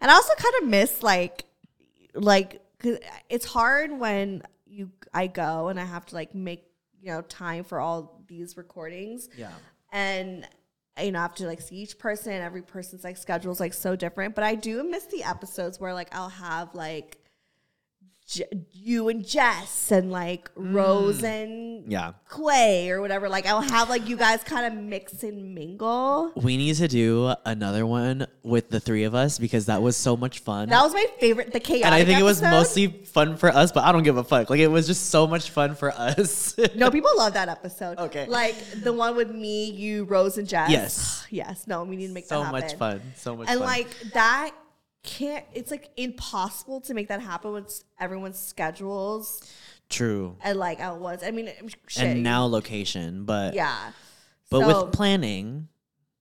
[0.00, 1.44] and I also kind of miss like
[2.14, 6.64] like 'cause it's hard when you I go and I have to like make
[7.00, 9.52] you know time for all these recordings yeah
[9.92, 10.46] and
[11.00, 12.32] you know I have to like see each person.
[12.32, 15.94] Every person's like schedule is like so different, but I do miss the episodes where
[15.94, 17.16] like I'll have like.
[18.30, 20.72] J- you and Jess and like mm.
[20.72, 23.28] Rose and yeah Quay or whatever.
[23.28, 26.30] Like I'll have like you guys kind of mix and mingle.
[26.36, 30.16] We need to do another one with the three of us because that was so
[30.16, 30.68] much fun.
[30.68, 31.52] That was my favorite.
[31.52, 31.86] The chaotic.
[31.86, 34.48] and I think it was mostly fun for us, but I don't give a fuck.
[34.48, 36.56] Like it was just so much fun for us.
[36.76, 37.98] No, people love that episode.
[37.98, 38.26] Okay.
[38.26, 40.70] like the one with me, you, Rose, and Jess.
[40.70, 41.26] Yes.
[41.30, 41.66] yes.
[41.66, 42.60] No, we need to make so that happen.
[42.60, 43.02] much fun.
[43.16, 43.56] So much fun.
[43.56, 43.68] And fun.
[43.68, 44.52] like that
[45.02, 45.44] can't.
[45.54, 49.42] It's like impossible to make that happen with everyone's schedules
[49.88, 50.36] True.
[50.42, 51.22] and like at once.
[51.24, 51.50] I mean,
[51.86, 52.02] shit.
[52.04, 53.92] And now location, but yeah.
[54.50, 55.68] but So- with planning,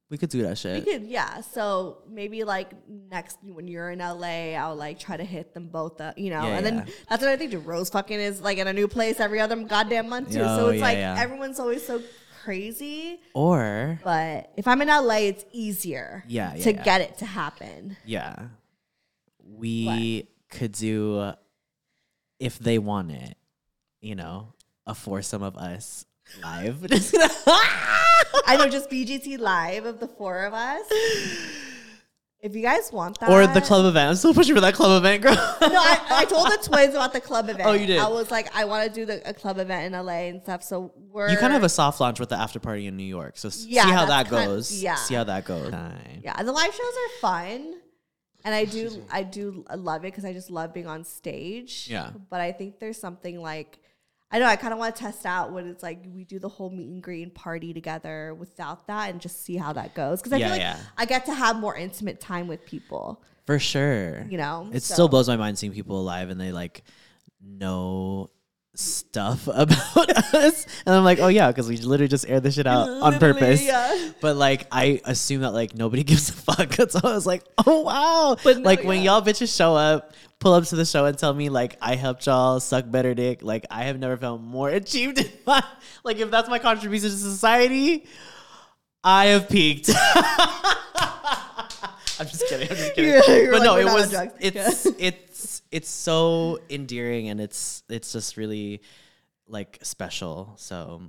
[0.10, 0.86] we could do that We shit.
[0.86, 1.42] could, yeah.
[1.42, 6.02] So maybe like next when you're in LA, I'll like try to hit them both
[6.02, 6.42] up, you know.
[6.48, 6.72] Yeah, and yeah.
[6.72, 7.52] then that's another thing.
[7.52, 7.60] too.
[7.60, 10.40] Rose fucking is like in a new place every other goddamn month too.
[10.40, 11.16] so Oh, it's yeah, like yeah.
[11.20, 12.02] everyone's always so
[12.44, 13.20] crazy.
[13.36, 16.24] Or But if I'm in LA, it's easier.
[16.28, 16.84] Yeah, yeah, to yeah.
[16.84, 17.96] get it to happen.
[18.06, 18.48] yeah,
[19.58, 21.36] we could do uh,
[22.40, 23.36] if they want it.
[24.02, 24.54] You know,
[24.88, 26.06] a foursome of us
[26.42, 26.86] live.
[28.46, 30.84] I know, just BGT live of the four of us.
[32.42, 34.12] If you guys want that, or the club event.
[34.12, 35.34] I'm still pushing for that club event, girl.
[35.34, 37.68] No, I, I told the twins about the club event.
[37.68, 38.00] Oh, you did?
[38.00, 40.64] I was like, I want to do the, a club event in LA and stuff.
[40.64, 43.04] So we're You kind of have a soft launch with the after party in New
[43.04, 43.38] York.
[43.38, 44.82] So Yeah, see how that goes.
[44.82, 44.96] yeah.
[44.96, 45.74] See how that goes.
[46.24, 47.76] Yeah, the live shows are fun,
[48.46, 51.88] and I do I do love it because I just love being on stage.
[51.90, 52.12] Yeah.
[52.30, 53.80] but I think there's something like
[54.32, 56.50] I know I kind of want to test out what it's like we do the
[56.50, 60.20] whole meet and greet and party together without that and just see how that goes
[60.22, 60.80] because I Yeah, feel like yeah.
[60.98, 63.24] I get to have more intimate time with people.
[63.48, 64.28] For sure.
[64.30, 66.84] You know, It so- still blows my mind seeing people alive and they like
[67.42, 68.30] know
[68.80, 70.66] stuff about us.
[70.86, 73.64] And I'm like, oh yeah, because we literally just aired this shit out on purpose.
[73.64, 74.12] yeah.
[74.22, 76.74] But like I assume that like nobody gives a fuck.
[76.74, 78.38] So I was like, oh wow.
[78.44, 81.34] But no, like when y'all bitches show up, pull up to the show and tell
[81.34, 83.44] me like I helped y'all suck better dick.
[83.44, 85.64] Like I have never felt more achieved in my
[86.04, 88.08] like if that's my contribution to society,
[89.04, 89.90] I have peaked.
[92.20, 92.70] I'm just kidding.
[92.70, 93.12] I'm just kidding.
[93.12, 94.84] Yeah, but like, no, it was it's was.
[94.84, 94.96] drugs."
[95.44, 98.82] It's it's so endearing and it's it's just really
[99.48, 100.54] like special.
[100.58, 101.02] So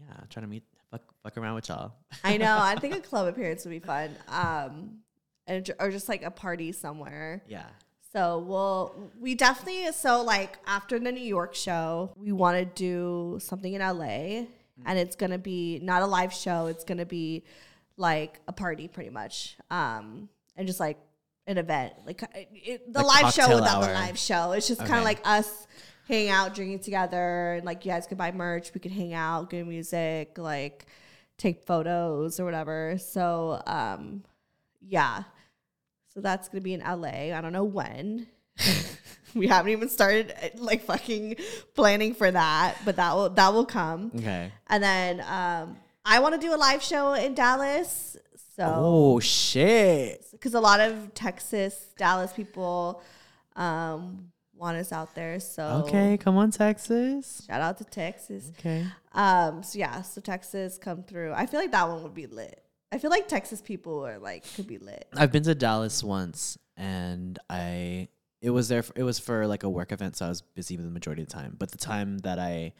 [0.00, 1.92] yeah, trying to meet fuck, fuck around with y'all.
[2.24, 2.58] I know.
[2.58, 4.10] I think a club appearance would be fun.
[4.28, 4.98] Um,
[5.46, 7.42] and or just like a party somewhere.
[7.48, 7.66] Yeah.
[8.12, 13.38] So we'll we definitely so like after the New York show, we want to do
[13.40, 14.46] something in LA,
[14.86, 16.66] and it's gonna be not a live show.
[16.66, 17.44] It's gonna be
[17.96, 20.98] like a party, pretty much, um, and just like
[21.48, 24.52] an event, like it, it, the Like live show without the live show.
[24.52, 25.66] It's just kind of like us
[26.06, 28.72] hanging out, drinking together, and like you guys could buy merch.
[28.74, 30.86] We could hang out, good music, like
[31.38, 32.98] take photos or whatever.
[32.98, 34.24] So um,
[34.86, 35.24] yeah.
[36.12, 37.34] So that's gonna be in LA.
[37.34, 38.26] I don't know when.
[39.34, 41.36] we haven't even started uh, like fucking
[41.74, 44.12] planning for that, but that will that will come.
[44.16, 44.52] Okay.
[44.68, 48.18] And then um, I want to do a live show in Dallas.
[48.58, 50.24] So Oh shit.
[50.32, 53.00] because a lot of Texas, Dallas people
[53.54, 55.38] um, want us out there.
[55.38, 57.44] So Okay, come on, Texas.
[57.46, 58.50] shout out to Texas.
[58.58, 58.84] Okay.
[59.12, 61.32] Um, so yeah, so Texas come through.
[61.34, 62.62] I feel like that one would be lit.
[62.90, 65.06] I feel like Texas people are like could be lit.
[65.14, 68.08] I've been to Dallas once, and I
[68.40, 68.82] it was there.
[68.82, 71.28] For, it was for like a work event, so I was busy the majority of
[71.28, 71.54] the time.
[71.56, 72.72] But the time that I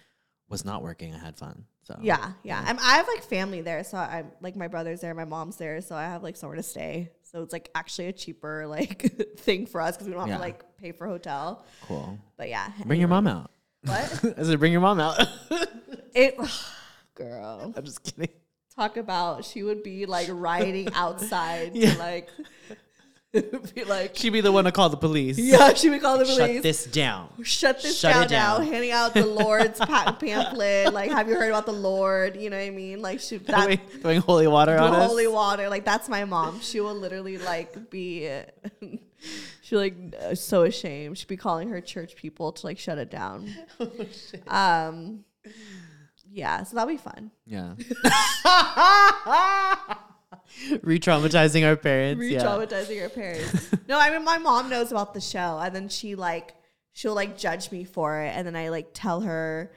[0.49, 1.67] was not working, I had fun.
[1.89, 2.63] So Yeah, yeah.
[2.67, 5.81] I'm, I have like family there, so I'm like my brother's there, my mom's there,
[5.81, 7.11] so I have like somewhere to stay.
[7.23, 9.01] So it's like actually a cheaper like
[9.39, 10.35] thing for us because we don't have Yeah.
[10.37, 11.65] to like pay for hotel.
[11.83, 12.19] cool.
[12.37, 13.51] But yeah, Bring your mom out.
[13.85, 14.23] What?
[14.39, 15.19] I said, bring your mom out.
[16.15, 16.37] it,
[17.15, 17.73] girl.
[17.75, 18.35] I'm just kidding.
[18.77, 22.29] Talk about she would be like riding outside to like
[23.75, 25.39] be like She'd be the one to call the police.
[25.39, 25.75] yeah.
[25.75, 26.39] She would call the police.
[26.39, 27.29] Shut this down.
[27.43, 28.61] shut this Shut down, it down.
[28.65, 28.71] now.
[28.73, 29.79] Handing out the Lord's
[30.19, 30.95] pamphlet.
[30.95, 32.37] Like, have you heard about the Lord?
[32.37, 33.03] You know what I mean?
[33.03, 35.07] Like, she that Throwing, throwing holy water the on us.
[35.11, 35.69] holy water.
[35.69, 36.61] Like, that's my mom.
[36.61, 38.31] She will literally like be.
[39.63, 39.95] she like
[40.35, 41.19] so ashamed.
[41.19, 43.53] She'd be calling her church people to like shut it down.
[44.47, 45.25] Um.
[46.31, 47.31] Yeah, so that'll be fun.
[47.47, 47.75] Yeah.
[50.83, 52.25] Re-traumatizing our parents.
[52.25, 52.39] yeah.
[52.39, 53.75] re-traumatizing her parents.
[53.89, 56.55] no, I mean my mom knows about the show, and then she like
[56.93, 59.73] she'll like judge me for it, and then I like tell her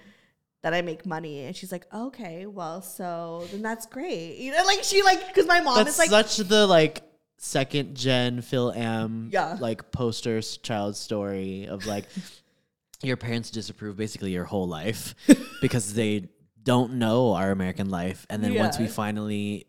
[0.63, 4.63] that I make money, and she's like, okay, well, so then that's great, you know,
[4.65, 7.01] like she like because my mom That's is like, such the like
[7.41, 9.29] second gen Fil-Am.
[9.31, 9.57] Yeah.
[9.59, 12.05] Like poster child story of like
[13.01, 15.15] your parents disapprove basically your whole life
[15.61, 16.29] because they
[16.63, 19.65] don't know our American life, and then once we finally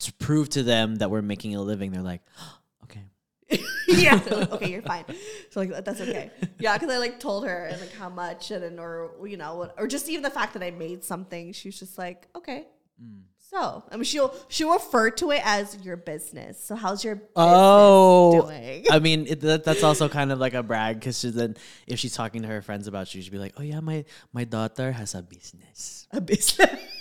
[0.00, 2.22] to prove to them that we're making a living, they're like,
[2.84, 3.04] okay.
[3.88, 5.04] yeah, so, okay, you're fine.
[5.50, 6.30] So like that's okay.
[6.58, 9.56] Yeah, because I like told her and like how much and then or you know
[9.56, 12.66] what, or just even the fact that I made something, she's just like okay.
[13.02, 13.22] Mm.
[13.38, 16.62] So I mean, she'll she'll refer to it as your business.
[16.62, 18.84] So how's your business Oh, doing?
[18.90, 21.56] I mean it, that, that's also kind of like a brag because then
[21.86, 24.42] if she's talking to her friends about you, she'd be like, "Oh yeah, my my
[24.42, 26.80] daughter has a business." a business.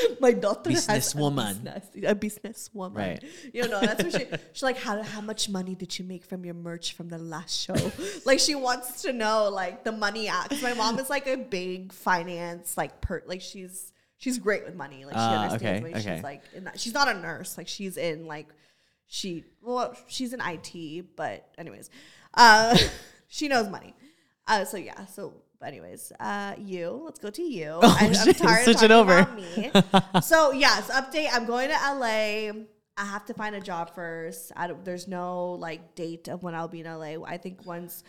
[0.20, 1.60] My daughter Businesswoman.
[2.04, 2.96] a business, a businesswoman.
[2.96, 3.24] Right.
[3.52, 4.26] You know, that's what she.
[4.52, 7.58] She's like, how how much money did you make from your merch from the last
[7.60, 7.74] show?
[8.24, 10.48] like she wants to know like the money out.
[10.48, 14.74] Because my mom is like a big finance like per like she's she's great with
[14.74, 15.04] money.
[15.04, 16.14] Like she Ah, understands okay, okay.
[16.16, 17.56] She's like in that, she's not a nurse.
[17.58, 18.48] Like she's in like
[19.06, 21.90] she well she's in IT, but anyways,
[22.34, 22.76] uh,
[23.28, 23.94] she knows money.
[24.48, 27.78] Uh, so yeah, so anyways, uh, you let's go to you.
[27.82, 29.18] I, am Oh, tired switch of it over.
[29.18, 29.70] about me.
[30.22, 31.28] so yes, update.
[31.32, 32.62] I'm going to LA.
[32.98, 34.52] I have to find a job first.
[34.56, 37.22] I don't, there's no like date of when I'll be in LA.
[37.26, 38.02] I think once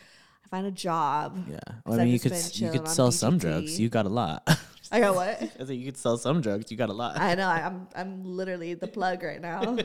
[0.46, 1.38] I find a job.
[1.50, 3.80] Yeah, well, I I've mean, you could s- you could sell some drugs.
[3.80, 4.48] You got a lot.
[4.92, 5.42] I got what?
[5.42, 6.72] I think you could sell some drugs.
[6.72, 7.20] You got a lot.
[7.20, 7.48] I know.
[7.48, 9.78] I- I'm I'm literally the plug right now.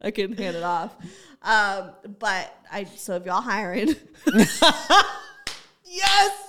[0.00, 0.94] I can hand it off.
[1.42, 3.96] Um, but I so if y'all hiring,
[5.84, 6.47] yes,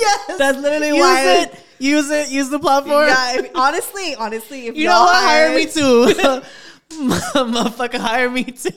[0.00, 1.42] yes, that's literally use why.
[1.42, 1.64] It.
[1.80, 2.28] Use it.
[2.30, 3.06] Use the platform.
[3.06, 5.22] yeah, honestly, honestly, if You know what?
[5.22, 6.12] Hire me too.
[6.90, 8.70] Motherfucker, hire me too.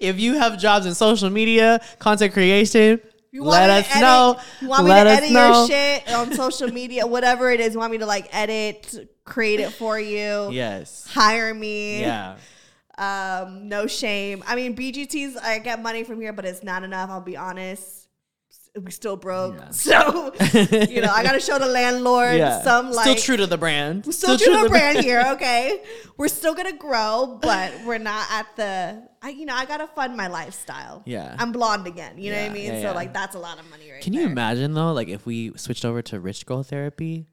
[0.00, 3.00] If you have jobs in social media, content creation,
[3.32, 4.36] You want let us edit- know.
[4.60, 5.48] You want me let to edit know.
[5.58, 7.74] your shit on social media, whatever it is.
[7.74, 10.50] You want me to like edit, create it for you.
[10.50, 11.06] Yes.
[11.12, 12.00] Hire me.
[12.00, 12.36] Yeah.
[12.96, 14.42] Um, no shame.
[14.46, 17.10] I mean, BGTs, I get money from here, but it's not enough.
[17.10, 17.99] I'll be honest.
[18.80, 19.70] We still broke, Yeah.
[19.70, 20.32] so
[20.88, 22.62] you know I gotta show the landlord Yeah.
[22.62, 24.06] some like Still true to the brand.
[24.06, 25.82] We're still, true to the brand here, okay?
[26.16, 29.02] We're still gonna grow, but we're not at the.
[29.22, 31.02] I, you know, I gotta fund my lifestyle.
[31.04, 31.34] Yeah.
[31.38, 32.16] I'm blonde again.
[32.18, 32.64] You know what I mean?
[32.66, 32.92] yeah, so yeah.
[32.92, 34.30] like that's a lot of money right Can you there.
[34.30, 37.26] imagine though, like if we switched over to rich girl therapy?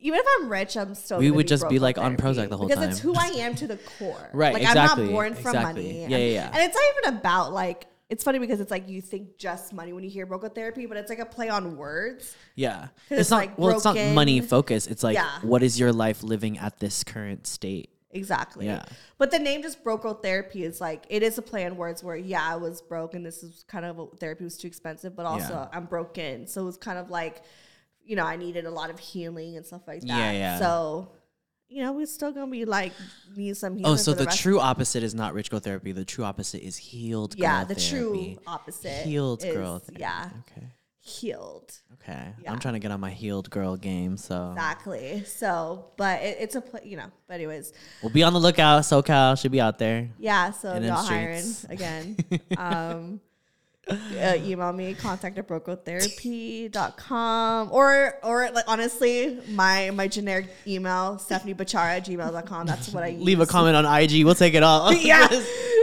[0.00, 1.18] Even if I'm rich, I'm still.
[1.18, 2.88] We would just be, like, on Prozac the whole because time.
[2.90, 4.30] Because it's who I am to the core.
[4.32, 5.82] Right, Like exactly, I'm not born from exactly.
[5.84, 6.00] money.
[6.02, 6.50] Yeah, yeah, yeah.
[6.52, 7.86] And it's not even about like.
[8.08, 10.96] It's funny because it's like you think just money when you hear broke therapy, but
[10.96, 12.36] it's like a play on words.
[12.54, 12.88] Yeah.
[13.10, 14.48] it's, It's not like, well, it's not money broken.
[14.48, 14.90] focused.
[14.90, 15.28] It's like Yeah.
[15.42, 17.90] what is your life living at this current state?
[18.12, 18.66] Exactly.
[18.66, 18.84] Yeah.
[19.18, 22.16] But the name just broke therapy is like it is a play on words where
[22.16, 25.26] yeah, I was broke and this is kind of a, therapy was too expensive, but
[25.26, 25.68] also Yeah.
[25.72, 26.46] I'm broken.
[26.46, 27.42] So it was kind of like,
[28.04, 30.06] you know, I needed a lot of healing and stuff like that.
[30.06, 30.58] Yeah, yeah.
[30.60, 31.08] So,
[31.68, 32.92] you know, we're still gonna be like
[33.36, 33.92] need some healing.
[33.92, 35.92] Oh, so the rest- true opposite is not rich girl therapy.
[35.92, 38.34] The true opposite is healed girl Yeah, the therapy.
[38.34, 39.04] true opposite.
[39.04, 40.00] healed is, girl therapy.
[40.00, 40.30] Yeah.
[40.50, 40.66] Okay.
[41.00, 41.72] Healed.
[41.94, 42.32] Okay.
[42.42, 42.50] Yeah.
[42.52, 45.22] I'm trying to get on my healed girl game, so Exactly.
[45.24, 48.82] So, but it, it's a pl- you know, but anyways, we'll be on the lookout.
[48.82, 50.10] SoCal should be out there.
[50.18, 52.16] Yeah, so y'all hiring again.
[52.58, 53.20] um,
[53.88, 61.54] uh, email me contact at brokegirltherapy.com or or like honestly my my generic email stefanie
[61.54, 64.24] bichara at gmail.com that's what i use Leave a comment on IG.
[64.24, 64.92] We'll take it all.
[65.10, 65.28] yeah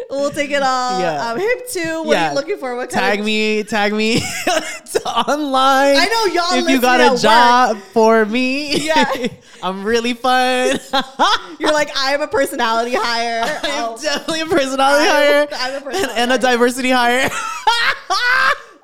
[0.09, 0.99] we'll take it all.
[0.99, 1.29] Yeah.
[1.31, 2.03] Um, him too.
[2.03, 2.75] What are you looking for?
[2.75, 4.17] What kind tag of me, tag me
[5.05, 5.97] online.
[5.97, 9.05] I know y'all If you got a job for me, Yeah.
[9.63, 10.79] I'm really fun.
[11.59, 13.43] You're like, I am a personality hire.
[13.63, 17.29] I'm Oh, definitely a personality hire I'm a personality and a diversity hire.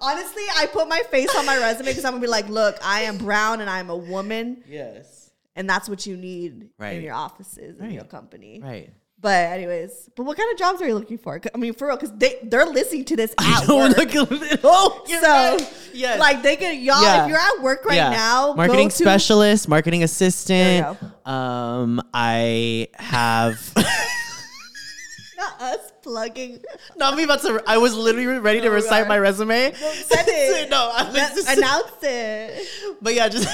[0.01, 3.01] Honestly, I put my face on my resume because I'm gonna be like, look, I
[3.01, 5.31] am brown and I'm a woman, yes.
[5.57, 8.61] and that's what you need in your offices in your company.
[8.63, 8.93] Right.
[9.21, 11.41] But anyways, but what kind of jobs are you looking for?
[11.53, 13.97] I mean, for real, because they they're listening to this at work.
[14.63, 15.73] Oh, so, right.
[15.93, 16.19] yes.
[16.19, 17.23] like, they could y'all Yeah.
[17.23, 18.11] if you're at work right Yeah.
[18.11, 20.97] now, marketing go to, specialist, marketing assistant.
[21.25, 23.73] Um, I have.
[25.37, 26.63] Not us plugging.
[26.95, 27.61] Not me about to.
[27.67, 29.73] I was literally ready to Oh, recite my resume.
[29.73, 30.69] Send it.
[30.69, 32.97] no, I was just, announce it.
[33.01, 33.47] but yeah, just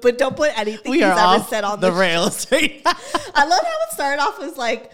[0.00, 1.96] But don't put anything we he's are ever said on the the.
[1.96, 2.80] rails right.
[2.86, 4.90] I love how it started off as like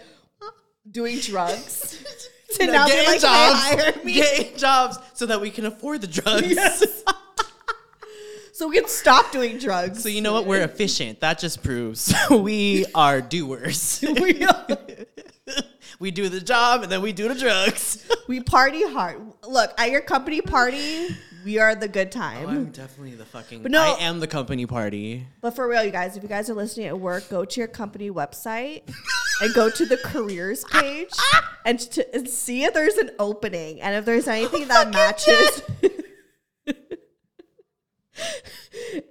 [0.89, 2.03] doing drugs.
[2.55, 4.13] to now be getting like, jobs, hey, hire me.
[4.15, 6.47] getting jobs, so that we can afford the drugs.
[6.49, 7.03] Yes.
[8.51, 10.03] So we can stop doing drugs.
[10.03, 10.45] So you know what?
[10.45, 11.21] We're efficient.
[11.21, 14.03] That just proves we are doers.
[14.19, 14.67] we, are-
[15.97, 18.05] we do the job and then we do the drugs.
[18.27, 19.21] we party hard.
[19.47, 21.07] Look, at your company party,
[21.45, 22.47] we are the good Oh, time.
[22.47, 23.61] I'm definitely the fucking.
[23.61, 25.27] But no- I am the company party.
[25.41, 27.67] But for real, you guys, if you guys are listening at work, go to your
[27.67, 28.81] company website
[29.41, 31.11] and go to the careers page
[31.65, 35.61] and, to, and see if there's an opening and if there's anything that matches.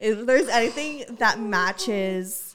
[0.01, 2.48] if there's anything that matches.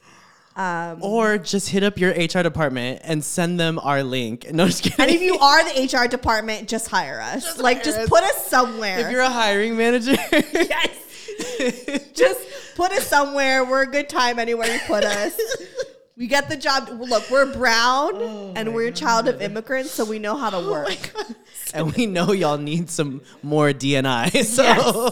[0.56, 4.46] Um, Or just hit up your HR department and send them our link.
[4.52, 5.00] No, just kidding.
[5.00, 7.58] and if you are the HR department, just hire us.
[7.58, 8.08] like, hire just us.
[8.08, 9.00] put us somewhere.
[9.00, 10.90] if you're a hiring manager, yes.
[12.14, 12.38] just
[12.76, 13.64] put us somewhere.
[13.64, 15.38] We're a good time anywhere you put us.
[16.16, 16.88] We get the job.
[16.88, 18.22] Look, we're brown
[18.56, 21.12] and we're a child of immigrants, so we know how to work.
[21.74, 24.44] and we know y'all need some more DNI.
[24.44, 25.10] So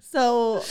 [0.00, 0.64] So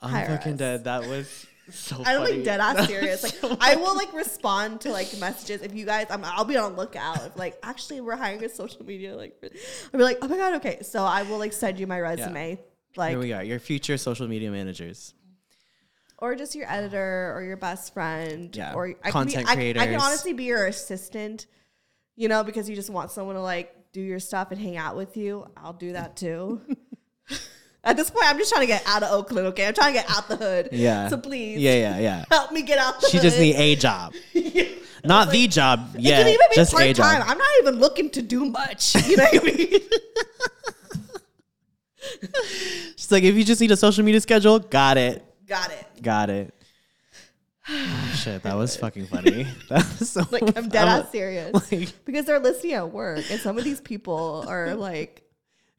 [0.00, 0.58] I'm fucking us.
[0.58, 0.84] dead.
[0.84, 2.02] That was so.
[2.04, 2.36] I don't funny.
[2.36, 3.22] like dead ass serious.
[3.42, 6.06] Like I will like respond to like messages if you guys.
[6.10, 7.24] I'm, I'll be on lookout.
[7.26, 10.54] If like actually we're hiring a social media like, I'll be like, oh my god,
[10.54, 10.78] okay.
[10.82, 12.58] So I will like send you my resume,
[12.96, 15.14] like Here we are, your future social media managers.
[16.18, 18.54] or just your editor or your best friend.
[18.54, 21.46] Yeah, Or I content can be, I, I can honestly be your assistant,
[22.14, 24.96] you know, because you just want someone to like do your stuff and hang out
[24.96, 25.46] with you.
[25.56, 26.60] I'll do that too.
[27.86, 29.66] At this point, I'm just trying to get out of Oakland, okay?
[29.68, 30.68] I'm trying to get out the hood.
[30.72, 31.08] Yeah.
[31.08, 31.58] So please.
[31.60, 32.24] Yeah, yeah, yeah.
[32.30, 33.22] Help me get out the She hood.
[33.22, 34.12] just need a job,
[35.04, 35.94] not the job.
[35.94, 37.20] It Yeah, can even be just part time.
[37.22, 37.30] job.
[37.30, 38.94] I'm not even looking to do much.
[39.06, 39.80] You know what I mean?
[42.96, 46.02] She's like, if you just need a social media schedule, got it, Got it.
[46.02, 46.52] got it.
[48.14, 49.46] Shit, that was fucking funny.
[49.68, 50.22] That was so.
[50.30, 51.52] Like I'm dead ass serious.
[51.72, 55.22] like- because they're listening at work and some of these people are like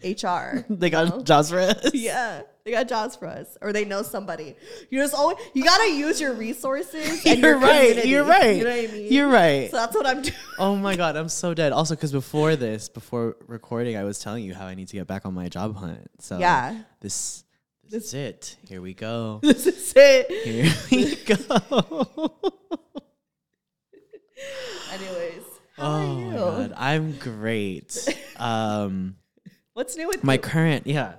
[0.04, 0.66] HR.
[0.70, 1.22] They got know?
[1.24, 1.92] jobs for us.
[1.94, 2.42] Yeah.
[2.64, 3.58] They got jobs for us.
[3.62, 4.56] Or they know somebody.
[4.90, 8.06] You just always you gotta use your resources and You're your right.
[8.06, 8.58] You're right.
[8.58, 9.14] You know what I mean?
[9.14, 9.72] You're right.
[9.72, 10.36] So that's what I'm doing.
[10.60, 11.72] Oh my god, I'm so dead.
[11.72, 15.08] Also, because before this, before recording, I was telling you how I need to get
[15.08, 16.10] back on my job hunt.
[16.20, 16.82] So Yeah.
[17.00, 17.46] this
[17.90, 18.58] this is it.
[18.68, 19.40] Here we go.
[19.42, 20.30] This is it.
[20.44, 22.36] Here we go.
[24.92, 25.44] Anyways.
[25.78, 27.96] How oh are my god, I'm great.
[28.38, 29.16] Um,
[29.78, 30.40] What's new with my you?
[30.40, 31.14] current yeah,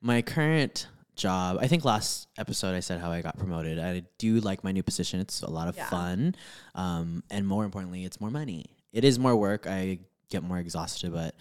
[0.00, 0.86] my current
[1.16, 1.58] job.
[1.60, 3.78] I think last episode I said how I got promoted.
[3.78, 5.20] I do like my new position.
[5.20, 5.84] It's a lot of Yeah.
[5.90, 6.34] fun,
[6.74, 8.64] um, and more importantly, it's more money.
[8.90, 9.66] It is more work.
[9.66, 9.98] I
[10.30, 11.34] get more exhausted, but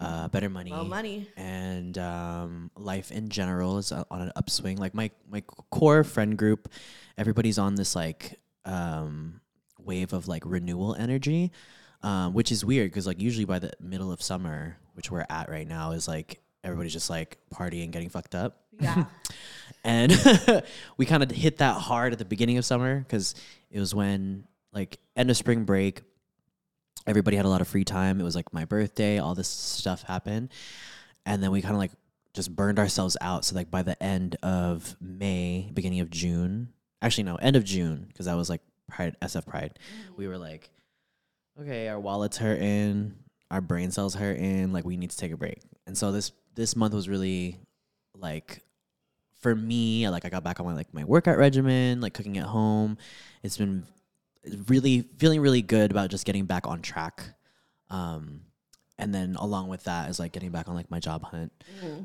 [0.00, 0.72] uh, better money.
[0.72, 1.28] Well, money.
[1.36, 4.78] and um, life in general is uh, on an upswing.
[4.78, 6.68] Like my my core friend group,
[7.16, 9.40] everybody's on this like um,
[9.78, 11.52] wave of like renewal energy,
[12.02, 15.48] um, which is weird because like usually by the middle of summer, which we're at
[15.48, 18.64] right now, is like everybody's just like partying, getting fucked up.
[18.78, 19.04] Yeah.
[19.84, 20.12] And
[20.96, 23.34] we kind of hit that hard at the beginning of summer because
[23.70, 26.02] it was when like end of spring break,
[27.06, 28.20] everybody had a lot of free time.
[28.20, 30.50] It was like my birthday, all this stuff happened.
[31.26, 31.92] And then we kind of like
[32.34, 33.44] just burned ourselves out.
[33.44, 38.04] So like by the end of May, beginning of June, actually no, end of June,
[38.08, 39.78] because that was like Pride SF Pride,
[40.16, 40.28] we mm.
[40.28, 40.70] were like,
[41.60, 43.14] okay, our wallets hurting,
[43.52, 45.60] our brain cells hurt and like we need to take a break.
[45.86, 47.58] And so this this month was really
[48.14, 48.62] like
[49.40, 52.46] for me, like I got back on my like my workout regimen, like cooking at
[52.46, 52.96] home.
[53.42, 53.84] It's been
[54.68, 57.22] really feeling really good about just getting back on track.
[57.90, 58.40] Um,
[58.98, 61.52] and then along with that is like getting back on like my job hunt.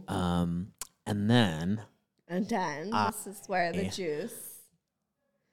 [0.07, 0.73] Um,
[1.05, 1.81] and then
[2.27, 3.89] And then Ah, this is where the eh.
[3.89, 4.33] juice.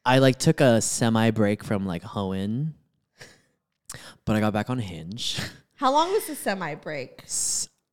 [0.05, 2.75] I like took a semi break from like hoeing.
[4.25, 5.39] But I got back on Hinge,
[5.77, 7.23] How long was the semi break?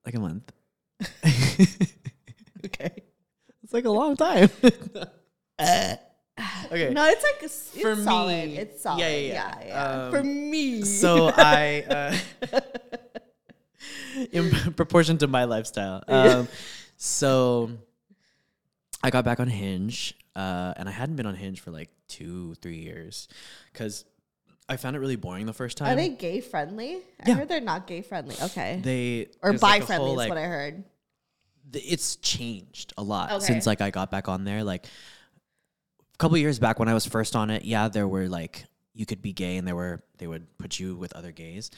[0.06, 0.52] like a month.
[2.64, 2.92] Okay.
[3.64, 4.50] It's like a long time.
[4.64, 5.98] okay.
[6.94, 8.50] No, it's like it's For solid.
[8.50, 9.00] me- It's solid.
[9.00, 9.66] yeah, Yeah, yeah, yeah.
[9.68, 10.10] yeah.
[10.12, 10.84] For Um, me.
[10.84, 12.60] So I, uh,
[14.32, 16.48] in proportion to my lifestyle, um,
[16.98, 17.72] so
[19.04, 22.54] I got back on Hinge, uh, and I hadn't been on Hinge for like two,
[22.62, 23.28] three years,
[23.74, 24.06] because
[24.72, 25.90] I found it really boring the first time.
[25.94, 26.96] Are they gay friendly?
[27.24, 27.36] I Yeah.
[27.36, 28.36] heard they're not gay friendly.
[28.42, 28.80] Okay.
[28.84, 30.84] They or bi like friendly whole, is what I heard.
[31.72, 33.46] th- it's changed a lot Okay.
[33.46, 34.64] since like I got back on there.
[34.64, 34.86] Like
[36.14, 39.06] a couple years back when I was first on it, yeah, there were like you
[39.06, 41.70] could be gay and there were they would put you with other gays.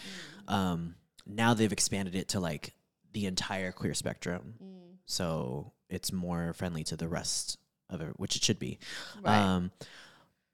[0.47, 0.53] Mm.
[0.53, 2.73] Um, now they've expanded it to like
[3.13, 4.97] the entire queer spectrum, Mm.
[5.05, 7.57] so it's more friendly to the rest
[7.89, 8.79] of it, which it should be.
[9.21, 9.37] Right.
[9.37, 9.71] Um,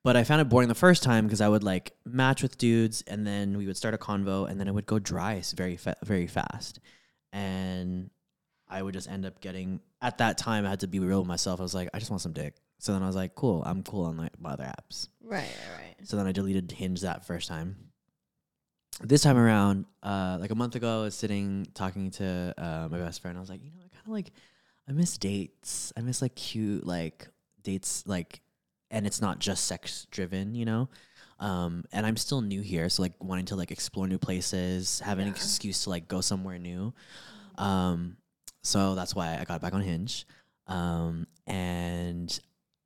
[0.03, 3.03] but I found it boring the first time because I would like match with dudes
[3.07, 5.97] and then we would start a convo and then it would go dry very fa-
[6.03, 6.79] very fast,
[7.33, 8.09] and
[8.67, 11.27] I would just end up getting at that time I had to be real with
[11.27, 11.59] myself.
[11.59, 12.55] I was like, I just want some dick.
[12.77, 15.09] So then I was like, cool, I'm cool on like my other apps.
[15.21, 16.07] Right, right, right.
[16.07, 17.75] So then I deleted Hinge that first time.
[19.01, 22.99] This time around, uh, like a month ago, I was sitting talking to uh, my
[22.99, 23.37] best friend.
[23.37, 24.31] I was like, you know, I kind of like,
[24.87, 25.91] I miss dates.
[25.97, 27.27] I miss like cute like
[27.63, 28.41] dates, like,
[28.91, 30.89] and it's not just sex driven, you know.
[31.39, 35.19] Um, and I'm still new here, so like wanting to like explore new places, have
[35.19, 36.93] an excuse to like go somewhere new.
[37.57, 38.17] Um,
[38.61, 40.27] so that's why I got back on Hinge.
[40.67, 42.37] Um, and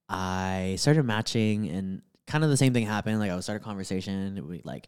[0.07, 3.19] I started matching, and kind of the same thing happened.
[3.19, 4.87] Like I would start a conversation, we like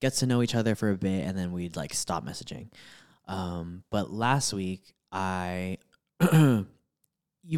[0.00, 2.68] get to know each other for a bit, and then we'd like stop messaging.
[3.26, 5.78] Um, but last week, I
[6.32, 6.66] you've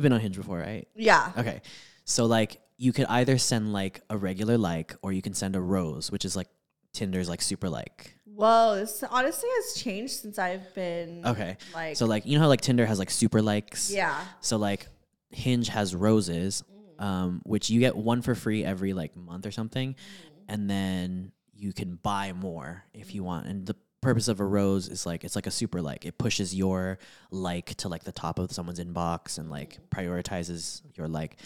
[0.02, 0.88] been on Hinge before, right?
[0.94, 1.32] Yeah.
[1.36, 1.60] Okay,
[2.04, 5.60] so like you could either send like a regular like, or you can send a
[5.60, 6.48] rose, which is like
[6.92, 8.16] Tinder's like super like.
[8.24, 12.48] Whoa, this honestly has changed since I've been Okay, like so like you know how
[12.48, 13.90] like Tinder has like super likes.
[13.90, 14.18] yeah.
[14.40, 14.88] So like
[15.30, 16.62] Hinge has roses,
[16.98, 17.02] mm.
[17.02, 20.30] um, which you get one for free every like month or something, mm.
[20.48, 23.46] and then you can buy more if you want.
[23.46, 24.50] And the purpose of a mm.
[24.50, 26.98] rose is like it's like a super like it pushes your
[27.30, 31.38] like to like the top of someone's inbox and like prioritizes your like.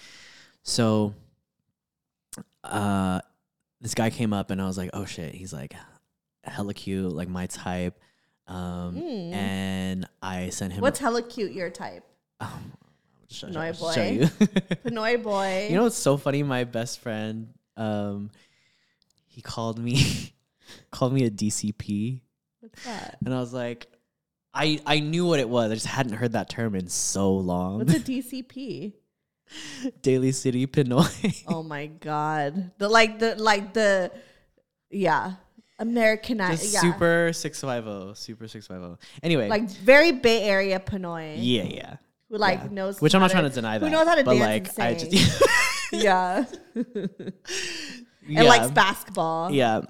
[0.62, 1.14] So,
[2.64, 3.20] uh,
[3.80, 5.74] this guy came up and I was like, oh shit, he's like
[6.44, 7.98] hella cute, like my type.
[8.46, 9.32] Um, Mm.
[9.32, 10.80] and I sent him.
[10.82, 12.04] What's hella cute your type?
[12.40, 12.72] um,
[13.30, 14.10] show- Pinoy show- show boy.
[14.12, 14.26] you.
[14.90, 15.68] Pinoy boy.
[15.70, 16.42] you know what's so funny?
[16.42, 18.30] My best friend, um,
[19.28, 20.32] he called me,
[20.90, 22.20] called me a DCP,
[22.60, 23.18] What's that?
[23.24, 23.86] and I was like,
[24.52, 25.70] I I knew what it was.
[25.70, 27.78] I just hadn't heard that term in so long.
[27.78, 28.94] What's a DCP?
[30.02, 31.44] Daly City Pinoy.
[31.48, 32.70] oh my god.
[32.78, 34.10] The like the like the
[34.90, 35.34] yeah.
[35.78, 36.80] Americanized yeah.
[36.80, 38.98] super six five zero, super six five zero.
[39.22, 41.36] Anyway, like very Bay Area Pinoy.
[41.38, 41.96] yeah, yeah.
[42.28, 42.68] Who like yeah.
[42.70, 43.84] knows Which I'm not trying to deny that.
[43.84, 45.42] Who knows how to but dance like and I just
[45.92, 46.44] yeah.
[48.28, 49.50] yeah, And likes basketball.
[49.50, 49.80] yeah.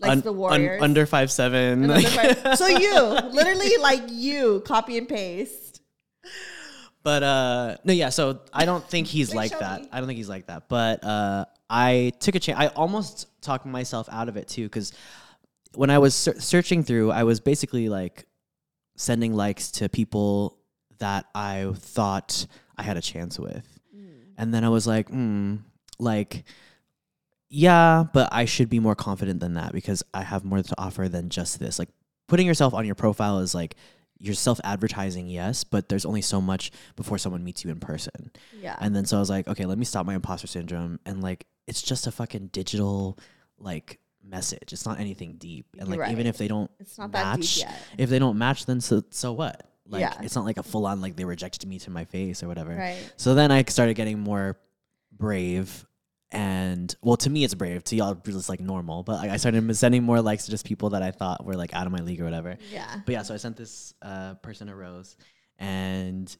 [0.00, 0.82] Likes Un- the un- Warriors.
[0.82, 1.88] under five seven.
[1.88, 3.00] Friends- so you,
[3.32, 5.71] literally like you, copy and paste.
[7.02, 9.82] But uh no yeah, so I don't think he's like show that.
[9.82, 9.88] me.
[9.92, 10.68] I don't think he's like that.
[10.68, 12.58] But uh I took a chance.
[12.58, 14.92] I almost talked myself out of it too cuz
[15.74, 18.26] when I was ser- searching through, I was basically like
[18.96, 20.58] sending likes to people
[20.98, 22.46] that I thought
[22.76, 23.66] I had a chance with.
[24.36, 25.56] And then I was like, hmm,
[25.98, 26.44] like
[27.48, 31.08] yeah, but I should be more confident than that because I have more to offer
[31.08, 31.78] than just this.
[31.78, 31.90] Like
[32.26, 33.76] putting yourself on your profile is like
[34.24, 38.30] you're self advertising, yes, but there's only so much before someone meets you in person.
[38.60, 38.76] Yeah.
[38.80, 41.00] And then so I was like, okay, let me stop my imposter syndrome.
[41.04, 43.18] And like, it's just a fucking digital
[43.58, 44.72] like message.
[44.72, 45.66] It's not anything deep.
[45.76, 47.74] And like, You're even if they don't It's not that deep match, yet.
[47.98, 49.68] if they don't match, then so so what?
[49.88, 50.14] Like, Yeah.
[50.22, 52.74] it's not like a full on like they rejected me to my face or whatever.
[52.76, 53.12] Right.
[53.16, 54.56] So then I started getting more
[55.10, 55.84] brave.
[56.34, 57.84] And well, to me, it's brave.
[57.84, 59.02] To y'all, it's like normal.
[59.02, 61.74] But like, I started sending more likes to just people that I thought were like
[61.74, 62.56] out of my league or whatever.
[62.72, 63.00] Yeah.
[63.04, 65.16] But yeah, so I sent this uh, person a rose,
[65.58, 66.34] and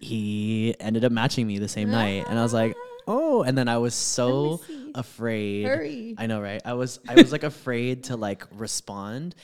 [0.00, 3.66] he ended up matching me the same night, and I was like, oh, and then
[3.68, 4.60] I was so
[4.94, 5.64] afraid.
[5.66, 6.14] Hurry.
[6.18, 6.60] I know, right?
[6.64, 9.34] I was I was like afraid to like respond.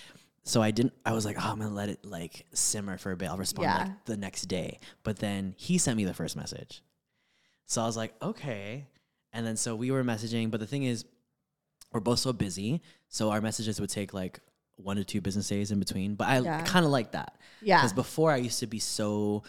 [0.43, 3.17] So I didn't I was like, oh, I'm gonna let it like simmer for a
[3.17, 3.29] bit.
[3.29, 3.79] I'll respond Yeah.
[3.79, 4.79] like the next day.
[5.05, 6.83] But then he sent me the first message.
[7.67, 8.87] So I was like, okay.
[9.33, 11.05] And then so we were messaging, but the thing is,
[11.93, 12.81] we're both so busy.
[13.09, 14.41] So our messages would take like
[14.77, 16.15] one to two business days in between.
[16.15, 16.63] But I Yeah.
[16.63, 17.37] kind of like that.
[17.63, 17.79] Yeah.
[17.79, 19.43] Because before I used to be so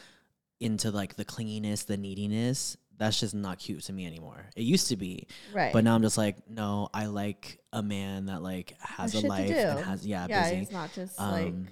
[0.59, 4.45] into like the clinginess, the neediness that's just not cute to me anymore.
[4.55, 5.73] It used to be, Right.
[5.73, 9.49] But now I'm just like, no, I like a man that like has a life
[9.49, 10.55] and has yeah, yeah, busy.
[10.57, 11.47] he's not just like.
[11.47, 11.67] Um,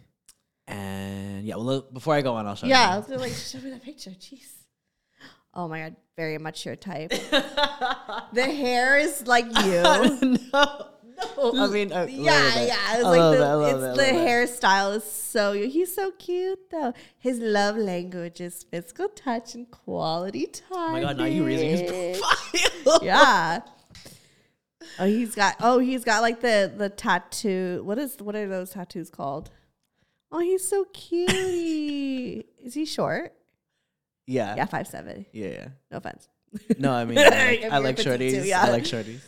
[0.67, 2.97] and yeah, well, before I go on, I'll show Yeah, you.
[2.99, 4.11] was gonna like show me that picture.
[4.11, 4.47] Jeez.
[5.53, 7.11] Oh my god, very much your type.
[8.33, 9.81] the hair is like you.
[9.81, 10.19] no,
[10.51, 11.63] no.
[11.63, 12.95] I mean, a yeah, yeah.
[12.95, 15.69] It's like little bit, the, it's bit, the hairstyle is so you.
[15.69, 16.93] He's so cute though.
[17.17, 20.65] His love language is physical touch and quality time.
[20.71, 22.99] Oh my god, now you raising his profile.
[23.01, 23.61] yeah.
[24.99, 25.55] Oh, he's got.
[25.61, 27.81] Oh, he's got like the the tattoo.
[27.85, 29.51] What is what are those tattoos called?
[30.33, 31.31] Oh, he's so cute.
[31.31, 33.33] is he short?
[34.29, 35.25] Yeah, Yeah, five seven.
[35.33, 35.67] yeah, yeah.
[35.91, 36.27] No offense.
[36.77, 38.41] No, I mean, I like, I like shorties.
[38.41, 38.61] too, yeah.
[38.63, 39.21] I like shorties.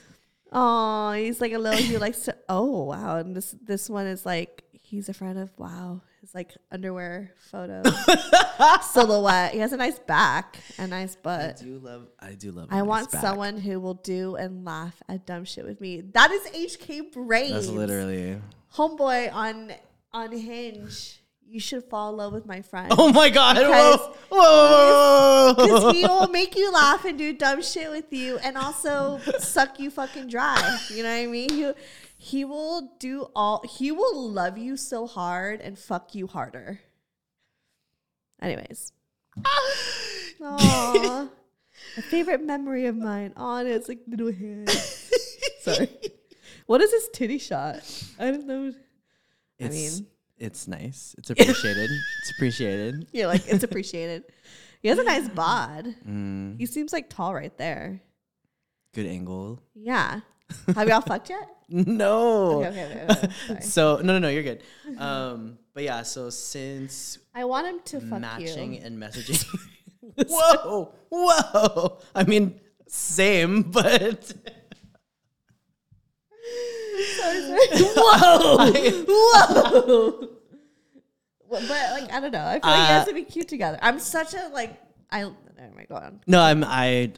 [0.52, 1.80] Oh, he's like a little.
[1.80, 2.36] He likes to.
[2.50, 3.18] Oh wow!
[3.18, 6.02] And this this one is like he's a friend of wow.
[6.20, 7.82] His like underwear photo
[8.94, 9.54] silhouette.
[9.54, 11.58] He has a nice back, a nice butt.
[11.62, 12.08] I do love.
[12.20, 12.68] I do love.
[12.70, 13.22] I nice want back.
[13.22, 16.02] someone who will do and laugh at dumb shit with me.
[16.02, 16.44] That is
[16.78, 17.54] HK Brains.
[17.54, 18.38] That's literally.
[18.76, 19.72] homeboy on
[20.14, 21.21] on Hinge.
[21.52, 22.94] You should fall in love with my friend.
[22.98, 23.58] Oh my god!
[23.58, 24.00] Because-
[24.30, 25.54] Whoa!
[25.54, 25.54] Whoa!
[25.58, 29.78] Because he will make you laugh and do dumb shit with you and also suck
[29.78, 30.80] you fucking dry.
[30.90, 31.50] You know what I mean?
[31.50, 31.72] He,
[32.18, 36.80] he will do all, he will love you so hard and fuck you harder.
[38.42, 38.94] Anyways.
[40.42, 41.30] Aww.
[41.98, 43.34] A favorite memory of mine.
[43.36, 45.12] On it's like little hands.
[45.64, 45.90] Sorry.
[46.66, 47.82] What is this titty shot?
[48.18, 48.72] I don't know.
[49.60, 50.08] I mean-
[50.42, 51.16] it's nice.
[51.18, 51.90] It's appreciated.
[52.22, 53.08] it's appreciated.
[53.14, 54.24] You're like, it's appreciated.
[54.82, 55.94] He has a nice bod.
[56.08, 58.02] Mm, He seems like tall right there.
[58.94, 59.62] good angle.
[59.76, 60.22] Yeah.
[60.76, 61.48] Have y'all fucked yet?
[61.74, 62.66] No.
[62.66, 63.62] Okay, okay, okay, okay.
[63.62, 64.28] So no, no, no.
[64.28, 64.62] You're good.
[64.98, 66.02] Um, but yeah.
[66.04, 68.82] So since I want him to fuck matching you.
[68.84, 69.46] and messaging.
[70.28, 71.98] whoa, whoa.
[72.14, 74.34] I mean, same, but
[77.96, 78.72] Whoa!
[79.08, 80.30] Whoa!
[81.50, 82.46] But like I don't know.
[82.46, 83.78] I feel like you guys Uh, would be cute together.
[83.82, 84.80] I'm such a like
[85.10, 85.24] I.
[85.24, 85.36] Oh
[85.76, 86.20] my god.
[86.28, 87.12] no, I'm I.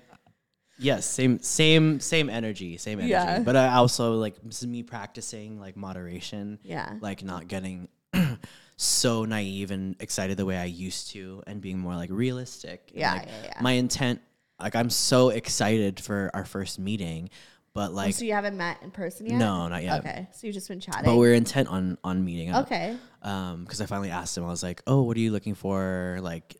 [0.79, 3.11] Yes, same, same, same energy, same energy.
[3.11, 3.39] Yeah.
[3.39, 6.59] But I also like this is me practicing like moderation.
[6.63, 6.95] Yeah.
[6.99, 7.87] Like not getting
[8.75, 12.89] so naive and excited the way I used to, and being more like realistic.
[12.89, 13.61] and, Yeah, like, yeah, yeah.
[13.61, 14.19] My intent,
[14.59, 17.29] like I'm so excited for our first meeting,
[17.73, 19.37] but like so you haven't met in person yet?
[19.37, 19.99] no, not yet.
[19.99, 20.27] Okay.
[20.31, 21.05] So you've just been chatting.
[21.05, 22.65] But we're intent on on meeting up.
[22.65, 22.95] okay.
[23.21, 26.19] Um, because I finally asked him, I was like, "Oh, what are you looking for?
[26.21, 26.57] Like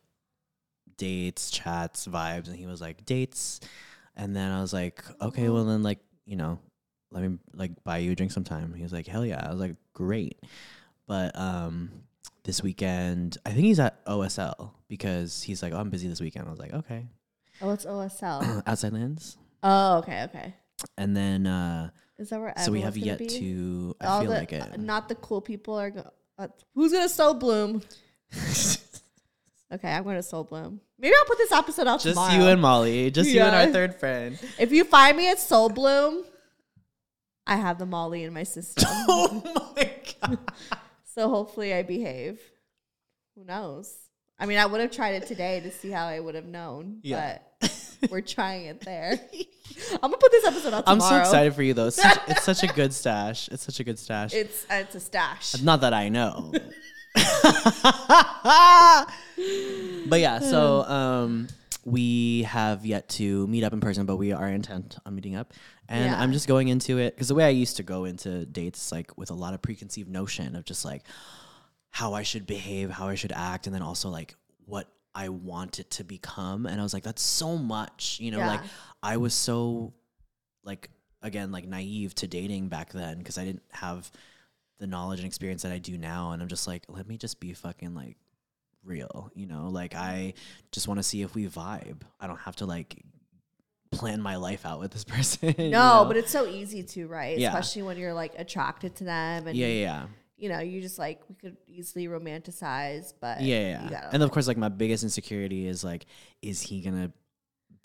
[0.96, 3.60] dates, chats, vibes?" And he was like, "Dates."
[4.16, 6.58] And then I was like, "Okay, well then, like, you know,
[7.10, 9.60] let me like buy you a drink sometime." He was like, "Hell yeah!" I was
[9.60, 10.38] like, "Great,"
[11.06, 11.90] but um,
[12.44, 16.46] this weekend, I think he's at OSL because he's like, "Oh, I'm busy this weekend."
[16.46, 17.06] I was like, "Okay."
[17.60, 18.62] Oh, it's OSL.
[18.66, 20.54] Outside lands, oh, okay, okay.
[20.98, 23.26] And then uh, Is that where so we have yet be?
[23.26, 23.96] to.
[24.00, 24.78] I All feel the, like it.
[24.80, 25.90] not the cool people are.
[25.90, 27.82] Go- uh, who's gonna soul bloom?
[29.72, 30.80] Okay, I'm gonna soul bloom.
[30.98, 32.34] Maybe I'll put this episode out just tomorrow.
[32.34, 34.38] you and Molly, just you and our third friend.
[34.58, 36.24] If you find me at Soul Bloom,
[37.46, 38.84] I have the Molly in my system.
[39.08, 39.90] oh my
[40.22, 40.38] god.
[41.14, 42.40] so hopefully I behave.
[43.34, 43.92] Who knows?
[44.38, 47.00] I mean, I would have tried it today to see how I would have known.
[47.02, 47.38] Yeah.
[47.38, 47.53] But
[48.10, 49.18] we're trying it there.
[49.94, 51.16] I'm gonna put this episode out I'm tomorrow.
[51.24, 51.86] so excited for you though.
[51.88, 53.48] It's such, it's such a good stash.
[53.48, 54.32] It's such a good stash.
[54.42, 55.60] It's uh, it's a stash.
[55.62, 56.52] Not that I know.
[60.08, 61.48] but yeah, so um
[61.84, 65.52] we have yet to meet up in person, but we are intent on meeting up.
[65.88, 66.18] And Yeah.
[66.20, 69.16] I'm just going into it because the way I used to go into dates, like
[69.18, 71.02] with a lot of preconceived notion of just like
[71.90, 74.34] how I should behave, how I should act, and then also like
[74.64, 76.66] what I want it to become.
[76.66, 78.60] And I was like, that's so much, you know, like
[79.02, 79.92] I was so
[80.64, 80.88] like
[81.22, 84.10] again like naive to dating back then because I didn't have
[84.78, 87.40] the knowledge and experience that I do now and I'm just like let me just
[87.40, 88.16] be fucking like
[88.84, 90.34] real you know like I
[90.72, 93.02] just want to see if we vibe I don't have to like
[93.90, 96.04] plan my life out with this person you no, know?
[96.06, 97.38] but it's so easy to, right?
[97.38, 97.48] Yeah.
[97.48, 100.06] Especially when you're like attracted to them and yeah yeah yeah
[100.36, 104.10] you know, you just like we could easily romanticize, but yeah, yeah.
[104.12, 106.06] and of course like my biggest insecurity is like
[106.42, 107.12] is he gonna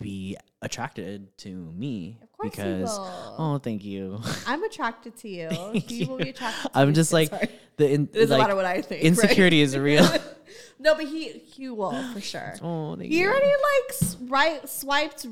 [0.00, 5.48] be attracted to me Of course because oh thank you I'm attracted to you.
[5.74, 7.48] He will be attracted to I'm just like Sorry.
[7.76, 9.02] the in, It doesn't like, matter what I think.
[9.02, 9.04] right?
[9.04, 10.04] insecurity is real
[10.78, 12.54] No, but he he will for sure.
[12.62, 13.28] oh thank He you.
[13.28, 15.26] already like right swiped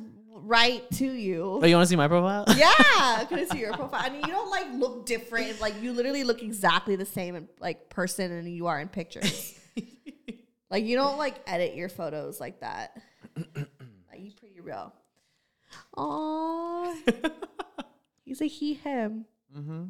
[0.45, 1.61] right to you.
[1.63, 2.45] Oh, you want to see my profile?
[2.57, 4.01] Yeah, I couldn't see your profile.
[4.03, 5.61] I mean, you don't like look different.
[5.61, 9.59] Like you literally look exactly the same in like person and you are in pictures.
[10.71, 12.97] like you don't like edit your photos like that.
[13.37, 14.93] like you pretty real.
[15.97, 16.97] Oh,
[18.25, 19.27] he's a he him.
[19.57, 19.85] Mm-hmm.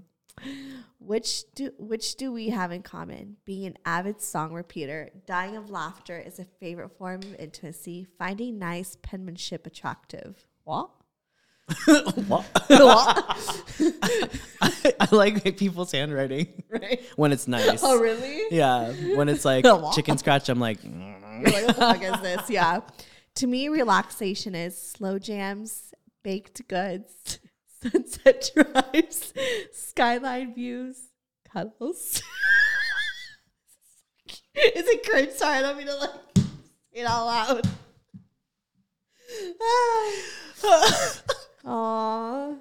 [1.00, 3.36] Which do which do we have in common?
[3.44, 8.06] Being an avid song repeater, dying of laughter is a favorite form of intimacy.
[8.18, 10.44] Finding nice penmanship attractive.
[10.64, 10.90] What?
[12.26, 12.44] what?
[12.68, 13.62] what?
[15.00, 17.00] I like people's handwriting right?
[17.16, 17.80] when it's nice.
[17.82, 18.42] Oh, really?
[18.50, 19.64] Yeah, when it's like
[19.94, 22.50] chicken scratch, I'm like, You're like, what the fuck is this?
[22.50, 22.80] Yeah.
[23.36, 27.38] To me, relaxation is slow jams, baked goods,
[27.82, 29.32] sunset drives,
[29.72, 31.08] skyline views,
[31.52, 32.22] cuddles.
[34.54, 35.32] is it cringe?
[35.32, 36.42] Sorry, I don't mean to like say
[37.00, 37.68] it out loud.
[41.64, 42.60] Aww.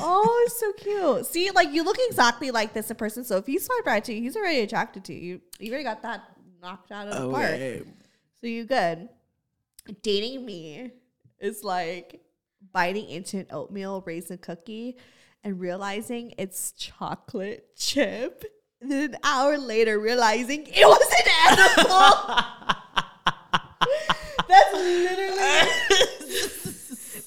[0.00, 1.26] oh, it's so cute.
[1.26, 3.24] See, like you look exactly like this in person.
[3.24, 5.40] So if he's swipe right to you, he's already attracted to you.
[5.58, 6.22] You already got that
[6.62, 7.44] knocked out of the oh, park.
[7.46, 7.82] okay.
[8.40, 9.08] So you good.
[10.02, 10.92] Dating me
[11.40, 12.20] is like
[12.76, 14.98] biting into an oatmeal raisin cookie
[15.42, 18.44] and realizing it's chocolate chip.
[18.82, 22.34] And then an hour later realizing it was an edible.
[24.46, 26.06] That's literally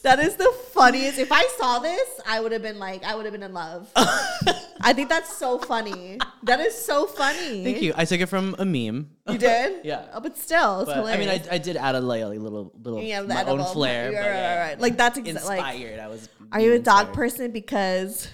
[0.09, 1.19] That is the funniest.
[1.19, 3.91] If I saw this, I would have been like, I would have been in love.
[3.95, 6.17] I think that's so funny.
[6.43, 7.63] That is so funny.
[7.63, 7.93] Thank you.
[7.95, 9.11] I took it from a meme.
[9.29, 9.81] You did?
[9.85, 10.07] Yeah.
[10.13, 11.41] Oh, but still, it's But, I hilarious.
[11.43, 13.65] mean, I, I did add a like, little little Yeah, the my own edible.
[13.65, 14.05] flair.
[14.05, 14.79] Right, but yeah, right, right.
[14.79, 15.59] Like that's exa- like.
[15.75, 15.99] inspired.
[15.99, 16.27] I was.
[16.53, 17.13] Are you a being dog inspired.
[17.15, 17.51] person?
[17.51, 18.27] Because,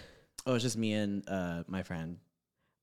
[0.45, 2.17] Oh, it's just me and uh, my friend.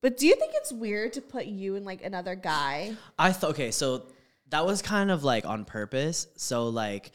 [0.03, 2.93] but do you think it's weird to put you and like another guy?
[3.17, 4.05] I thought okay, so
[4.49, 6.27] that was kind of like on purpose.
[6.37, 7.11] So like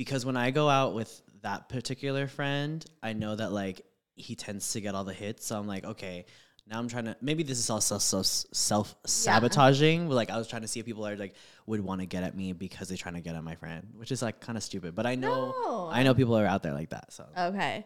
[0.00, 3.82] because when I go out with that particular friend, I know that like
[4.14, 5.44] he tends to get all the hits.
[5.44, 6.24] So I'm like, okay,
[6.66, 10.08] now I'm trying to maybe this is all self self sabotaging.
[10.08, 11.34] But like I was trying to see if people are like
[11.66, 14.10] would want to get at me because they're trying to get at my friend, which
[14.10, 14.94] is like kind of stupid.
[14.94, 15.90] But I know No.
[15.92, 17.12] I know people are out there like that.
[17.12, 17.26] So.
[17.36, 17.84] Okay,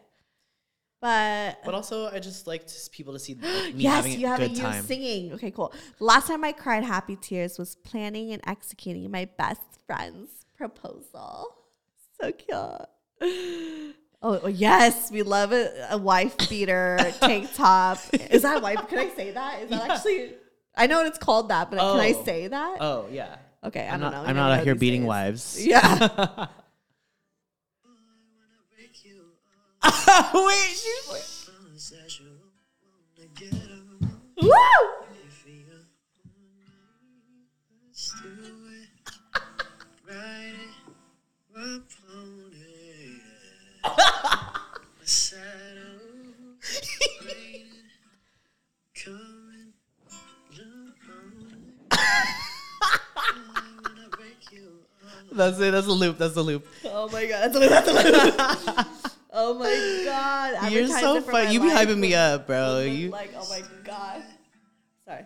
[1.01, 4.25] but But also, I just like to, people to see like, me yes, having you
[4.25, 4.83] a have good you time.
[4.85, 5.33] singing.
[5.33, 5.73] Okay, cool.
[5.99, 11.64] Last time I cried happy tears was planning and executing my best friend's proposal.
[12.19, 13.95] So cute.
[14.21, 17.99] Oh, oh, yes, we love a, a wife beater tank top.
[18.13, 18.87] Is that wife?
[18.87, 19.61] Can I say that?
[19.63, 20.33] Is that actually?
[20.75, 22.23] I know it's called that, but can I Oh.
[22.23, 22.77] say that?
[22.79, 23.35] Oh yeah.
[23.63, 24.13] okay, I I'm don't not.
[24.13, 24.19] know.
[24.21, 25.07] I'm never not out here beating days.
[25.07, 25.65] wives.
[25.67, 26.47] Yeah.
[30.33, 31.51] Wait, she's
[34.41, 34.51] Woo!
[55.35, 55.71] That's it.
[55.71, 56.17] That's a loop.
[56.17, 56.65] That's a loop.
[56.85, 57.69] Oh my god, that's a, loop.
[57.69, 58.87] that's a loop.
[59.37, 60.71] Oh my god.
[60.71, 61.43] You're so it for fun.
[61.45, 61.89] my You be life.
[61.89, 62.79] hyping me up, bro.
[62.79, 63.09] You.
[63.09, 64.23] like, oh my god.
[65.05, 65.25] Sorry.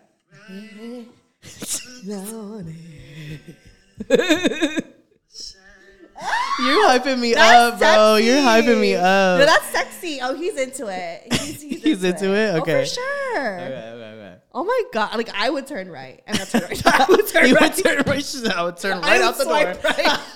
[6.60, 8.16] You're hyping me That's up, bro.
[8.16, 9.38] You're hyping me up.
[9.38, 10.18] No, that's sexy.
[10.20, 11.32] Oh, he's into it.
[11.32, 12.54] He's, he's, He's into it?
[12.56, 12.80] Oh, Okay.
[12.80, 13.60] for sure.
[13.60, 13.96] okay.
[14.52, 15.16] Oh my god.
[15.16, 16.22] Like I would turn right.
[16.26, 16.86] Not turn right.
[16.86, 17.74] I would turn You right.
[17.74, 18.56] would turn right.
[18.56, 19.52] I would turn right would out the door.
[19.84, 20.20] Right.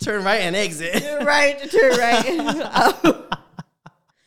[0.00, 1.02] Turn right and exit.
[1.02, 1.70] Turn right.
[1.70, 2.24] Turn right.
[2.26, 3.20] Oh.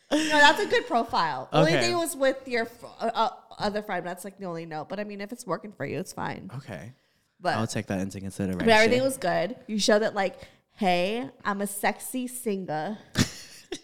[0.10, 1.50] No, that's a good profile.
[1.52, 2.66] The Only thing was with your
[3.02, 3.30] uh, uh,
[3.60, 4.08] other friend.
[4.08, 4.88] That's like the only note.
[4.88, 6.50] But I mean, if it's working for you, it's fine.
[6.56, 6.94] Okay.
[7.42, 8.60] But I'll take that into consideration.
[8.60, 9.58] But everything was good.
[9.68, 10.36] You showed that like,
[10.76, 12.98] hey, I'm a sexy singer.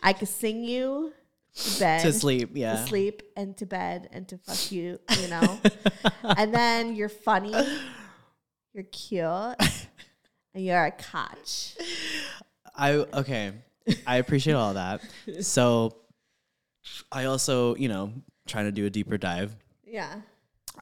[0.02, 1.12] I could sing you
[1.56, 2.52] to bed, to sleep.
[2.54, 2.74] Yeah.
[2.74, 5.00] to sleep, and to bed, and to fuck you.
[5.22, 5.60] You know.
[6.24, 7.54] and then you're funny,
[8.74, 9.24] you're cute,
[10.54, 11.76] and you're a catch.
[12.76, 13.54] I okay.
[14.08, 15.02] I appreciate all that.
[15.42, 15.98] So
[17.12, 18.14] I also, you know,
[18.48, 19.56] trying to do a deeper dive.
[19.86, 20.22] Yeah.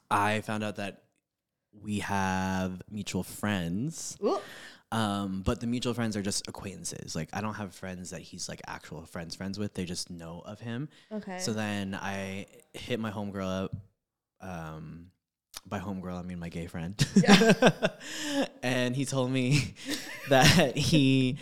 [0.10, 1.04] I found out that
[1.74, 4.18] we have mutual friends.
[4.24, 4.40] Ooh.
[4.92, 7.16] Um, but the mutual friends are just acquaintances.
[7.16, 9.74] Like I don't have friends that he's like actual friends friends with.
[9.74, 10.90] They just know of him.
[11.12, 11.40] Okay.
[11.40, 13.76] So then I hit my homegirl up.
[14.42, 15.08] Um,
[15.66, 16.96] by homegirl, I mean my gay friend.
[17.16, 17.78] Yeah.
[18.64, 19.76] and he told me
[20.30, 21.38] that he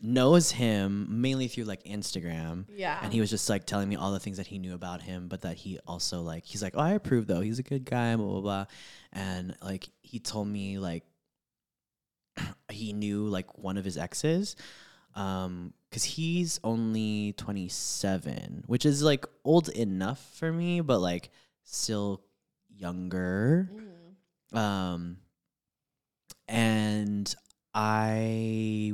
[0.00, 2.64] knows him mainly through like Instagram.
[2.74, 2.98] Yeah.
[3.02, 5.28] And he was just like telling me all the things that he knew about him,
[5.28, 7.40] but that he also like he's like, Oh, I approve though.
[7.40, 8.64] He's a good guy, blah blah blah.
[9.12, 11.04] And like he told me like
[12.70, 14.56] he knew like one of his exes
[15.14, 21.30] um because he's only 27 which is like old enough for me but like
[21.64, 22.22] still
[22.76, 23.70] younger
[24.52, 24.58] Mm.
[24.58, 25.16] um
[26.48, 27.34] and
[27.74, 28.92] I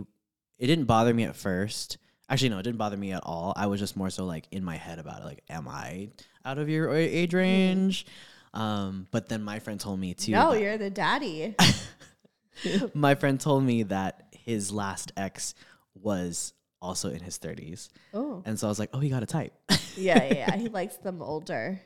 [0.58, 1.98] it didn't bother me at first.
[2.28, 3.52] Actually, no, it didn't bother me at all.
[3.56, 5.24] I was just more so like in my head about it.
[5.24, 6.10] Like, am I
[6.44, 8.06] out of your age range?
[8.54, 10.32] Um, but then my friend told me too.
[10.32, 11.54] no, you're the daddy.
[12.94, 15.54] my friend told me that his last ex
[15.94, 17.88] was also in his 30s.
[18.12, 19.52] oh, And so I was like, oh, he got a type.
[19.96, 20.56] yeah, yeah, yeah.
[20.56, 21.80] He likes them older.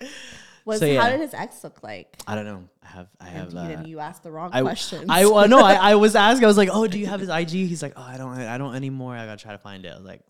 [0.64, 2.16] Was So, how did his ex look like?
[2.26, 2.68] I don't know.
[2.82, 5.06] I have, I have, And you, uh, you asked the wrong I, questions.
[5.08, 6.44] I, no, I, I was asking.
[6.44, 7.48] I was like, oh, do you have his IG?
[7.50, 9.14] He's like, oh, I don't, I don't anymore.
[9.14, 9.90] I gotta try to find it.
[9.90, 10.20] I was like,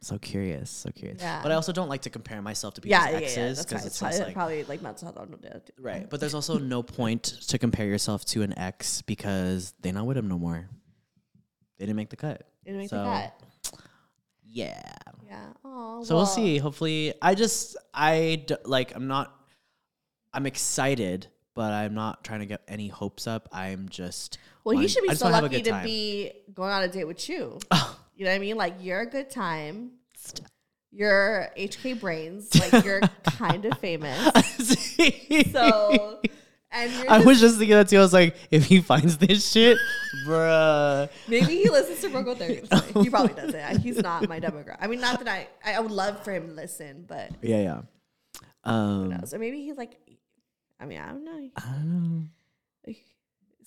[0.00, 1.20] so curious, so curious.
[1.20, 1.42] Yeah.
[1.42, 3.24] But I also don't like to compare myself to people's yeah, yeah, yeah.
[3.26, 3.86] exes because right.
[3.86, 5.28] it's It's probably, like, probably like mental health.
[5.40, 6.08] the- right.
[6.08, 10.16] But there's also no point to compare yourself to an ex because they're not with
[10.16, 10.68] him no more.
[11.78, 12.42] They didn't make the cut.
[12.64, 13.34] Didn't make So, the cut.
[14.44, 14.92] Yeah.
[15.26, 15.46] Yeah.
[15.64, 16.58] Oh, So we'll see.
[16.58, 19.34] Hopefully, I just I d- like I'm not.
[20.32, 23.48] I'm excited, but I'm not trying to get any hopes up.
[23.52, 24.38] I'm just.
[24.64, 27.04] Well, wanting- should be so wanna have a lucky to be going on a date
[27.04, 27.58] with you.
[27.70, 27.97] Oh.
[28.18, 28.56] You know what I mean?
[28.56, 29.92] Like you're a good time.
[30.90, 32.50] You're HK Brains.
[32.72, 34.18] Like you're kind of famous.
[35.52, 36.20] So,
[36.72, 37.98] and you're I just- was just thinking that too.
[37.98, 39.78] I was like, if he finds this shit,
[40.26, 41.08] bruh.
[41.28, 42.62] maybe he listens to Thirty.
[42.72, 43.04] I'm.
[43.04, 43.80] He probably doesn't.
[43.80, 44.78] He's not my demographic.
[44.80, 45.46] I mean, not that I.
[45.64, 47.80] I would love for him to listen, but Yeah, yeah.
[48.64, 49.32] who Um, knows?
[49.32, 49.96] Or maybe he's like.
[50.80, 51.48] I mean, I don't know.
[51.56, 52.22] I don't know.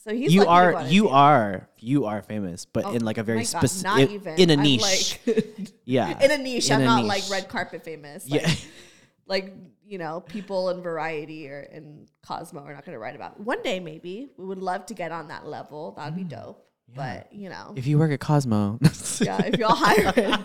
[0.03, 3.03] So he's you lucky to go are you are you are famous, but Oh in
[3.05, 5.19] like a very specific in a niche.
[5.27, 6.69] like- yeah, in a niche.
[6.69, 7.07] In I'm a not niche.
[7.07, 8.27] like red carpet famous.
[8.29, 8.53] Like, Yeah.
[9.27, 9.53] like
[9.85, 13.39] you know, people in Variety or in Cosmo are not going to write about.
[13.41, 15.91] One day, maybe we would love to get on that level.
[15.97, 16.65] That'd be dope.
[16.95, 17.77] But you know, Mm.
[17.77, 18.79] If you work at Cosmo,
[19.21, 20.43] yeah, if y'all hiring,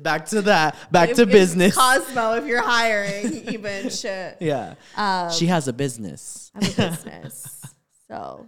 [0.00, 1.74] back to that, back If- to business.
[1.76, 4.36] Cosmo, if you're hiring, even shit.
[4.40, 6.50] yeah, Um, she has a business.
[6.54, 7.63] I have a business.
[8.08, 8.46] So,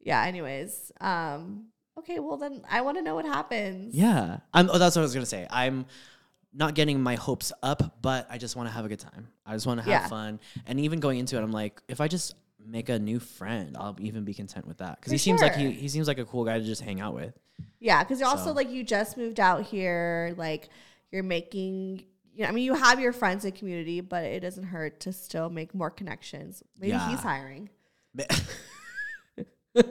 [0.00, 0.22] yeah.
[0.24, 1.66] Anyways, um,
[1.98, 2.18] okay.
[2.18, 3.94] Well, then I want to know what happens.
[3.94, 4.68] Yeah, I'm.
[4.70, 5.46] Oh, that's what I was gonna say.
[5.50, 5.86] I'm
[6.52, 9.28] not getting my hopes up, but I just want to have a good time.
[9.44, 10.08] I just want to have Yeah.
[10.08, 13.76] fun, and even going into it, I'm like, if I just make a new friend,
[13.78, 16.24] I'll even be content with that because he seems like he he seems like a
[16.24, 17.34] cool guy to just hang out with.
[17.78, 20.68] Yeah, because you're also like you just moved out here, like
[21.12, 22.04] you're making.
[22.34, 25.12] You know, I mean, you have your friends and community, but it doesn't hurt to
[25.14, 26.62] still make more connections.
[26.78, 27.08] Maybe Yeah.
[27.08, 27.70] he's hiring.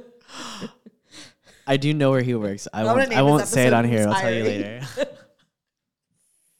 [1.67, 2.67] I do know where he works.
[2.73, 3.11] I I'm won't.
[3.13, 4.07] I won't say it episode on here.
[4.07, 4.61] I'll tell you Hiring.
[4.61, 4.85] later.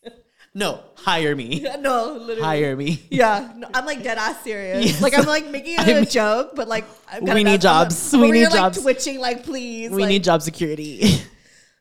[0.55, 1.59] no, hire me.
[1.79, 2.41] no, literally.
[2.41, 3.03] Hire me.
[3.11, 4.83] Yeah, no, I'm like dead ass serious.
[4.85, 5.01] Yes.
[5.03, 7.85] Like I'm like making it I'm- a joke, but like I'm We kinda need not-
[7.85, 8.13] I'm jobs.
[8.13, 8.81] We over need here, like, jobs.
[8.81, 9.91] twitching, like please.
[9.91, 11.21] We like- need job security.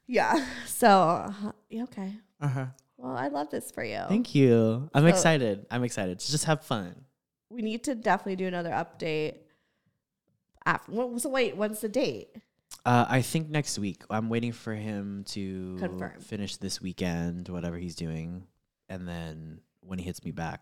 [0.06, 0.46] Yeah.
[0.66, 1.32] So uh,
[1.70, 2.12] yeah, okay.
[2.42, 2.66] uh-huh.
[2.98, 4.02] Well, I love this for you.
[4.08, 4.90] Thank you.
[4.92, 5.64] I'm excited.
[5.70, 6.94] I'm excited to just have fun.
[7.48, 9.36] we need to definitely do another update.
[10.66, 12.28] After what- so wait, when's the date?
[12.84, 14.02] Uh, I think next week.
[14.10, 16.20] I'm waiting for him to Confirm.
[16.20, 18.46] finish this weekend, whatever he's doing,
[18.88, 20.60] and then when he hits me back,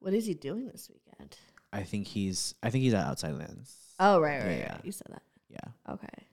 [0.00, 1.36] What is he doing this weekend?
[1.72, 2.54] I think he's.
[2.62, 3.74] I think he's at Outside Lands.
[3.98, 4.72] Oh right, right, Yeah.
[4.74, 4.84] right.
[4.84, 5.22] You said that.
[5.48, 6.26] Yeah, Okay.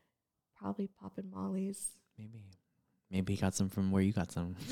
[0.59, 1.87] Probably popping Molly's.
[2.17, 2.43] maybe.
[3.11, 4.55] Maybe he got some from where you got some.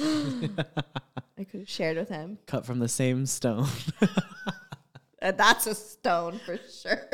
[1.38, 2.38] I could have shared with him.
[2.46, 3.68] Cut from the same stone.
[5.22, 7.08] Uh, that's a stone for sure.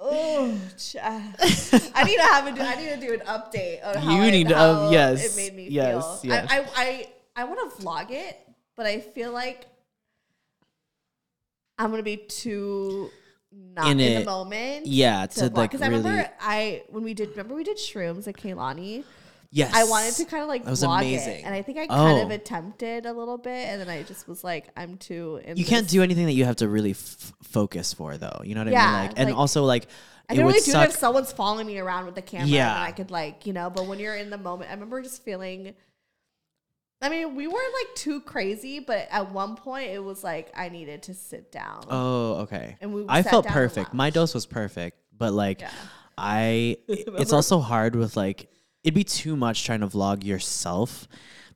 [0.00, 0.56] Oh,
[1.02, 2.62] I need to have a.
[2.62, 5.32] I need to do an update on how You I- need to, how um, yes,
[5.32, 6.30] it made me yes, feel.
[6.30, 6.46] yes.
[6.50, 8.38] I I I, I want to vlog it,
[8.76, 9.66] but I feel like
[11.78, 13.10] I'm gonna be too
[13.52, 14.86] not In in, the moment.
[14.86, 16.02] yeah, to, like because I really.
[16.04, 19.04] remember I when we did remember we did shrooms at Kehlani.
[19.50, 21.40] Yes, I wanted to kind of like That was vlog amazing.
[21.40, 22.34] it, and I think I kind of Oh.
[22.34, 25.40] attempted a little bit, and then I just was like, I'm too.
[25.44, 25.92] In You can't this.
[25.92, 28.40] do anything that you have to really f- focus for, though.
[28.44, 28.94] You know what I Yeah, mean?
[29.08, 29.86] Like, and like, also like,
[30.30, 30.88] I it can would only do suck.
[30.88, 32.74] it if someone's following me around with the camera, Yeah.
[32.74, 33.70] and I could like you know.
[33.70, 35.74] But when you're in the moment, I remember just feeling.
[37.00, 40.68] I mean, we weren't like too crazy, but at one point it was like I
[40.68, 41.84] needed to sit down.
[41.88, 42.76] Oh, okay.
[42.80, 43.94] And we I sat felt down and perfect.
[43.94, 44.14] My watched.
[44.14, 45.62] dose was perfect, but like.
[46.20, 46.76] I.
[46.88, 48.50] It's also hard with like,
[48.84, 51.08] it'd be too much trying to vlog yourself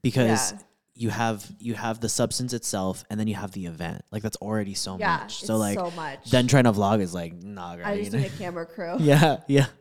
[0.03, 0.59] because Yeah.
[0.95, 4.03] you have you have the substance itself and then you have the event.
[4.11, 5.43] Like that's already so yeah, much.
[5.45, 6.31] So like, so much.
[6.31, 8.19] then trying to vlog is like, nah, girl, I you just know?
[8.21, 8.97] need a camera crew.
[9.01, 9.67] yeah, yeah.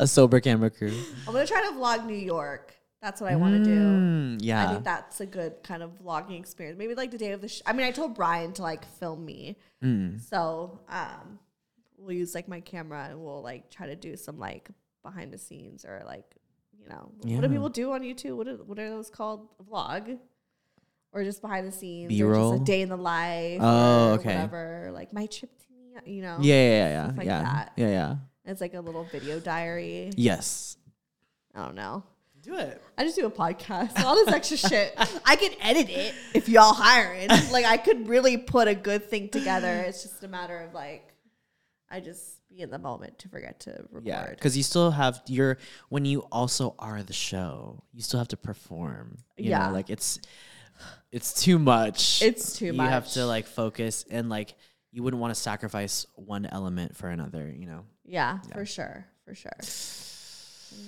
[0.00, 0.96] A sober camera crew.
[1.26, 2.74] I'm gonna try to vlog New York.
[3.02, 3.76] That's what I want to do.
[3.80, 4.64] Mm, yeah.
[4.68, 6.78] I think that's a good kind of vlogging experience.
[6.78, 7.48] Maybe like the day of the.
[7.48, 10.20] Sh- I mean, I told Brian to like film me, Mm.
[10.20, 11.38] so um,
[11.96, 14.68] we'll use like my camera and we'll like try to do some like
[15.08, 16.24] behind the scenes or like
[16.80, 18.36] you know what do people do on YouTube?
[18.36, 19.48] What are, what are those called?
[19.70, 20.18] Vlog
[21.12, 22.06] or just behind the scenes?
[22.06, 22.52] or B-roll?
[22.52, 23.60] just a day in the life.
[23.62, 24.28] Oh, or okay.
[24.28, 26.38] Whatever, like my trip to me, you know.
[26.40, 27.72] Yeah, yeah, yeah, Stuff like yeah, that.
[27.76, 28.16] yeah, yeah.
[28.44, 30.10] It's like a little video diary.
[30.16, 30.76] Yes.
[31.54, 32.02] I don't know.
[32.42, 32.80] Do it.
[32.96, 34.02] I just do a podcast.
[34.04, 34.94] All this extra shit.
[35.24, 37.30] I can edit it if y'all hire it.
[37.52, 39.84] Like I could really put a good thing together.
[39.86, 41.12] It's just a matter of like
[41.90, 44.06] I just be in the moment to forget to record.
[44.06, 48.28] Yeah, because you still have your when you also are the show, you still have
[48.28, 49.18] to perform.
[49.36, 49.66] You Yeah.
[49.68, 50.18] know, like it's
[51.12, 52.22] it's too much.
[52.22, 52.84] It's too much.
[52.84, 54.54] You have to like focus and like
[54.90, 57.52] you wouldn't want to sacrifice one element for another.
[57.54, 57.84] You know.
[58.04, 59.04] Yeah, for sure.
[59.24, 59.52] For sure.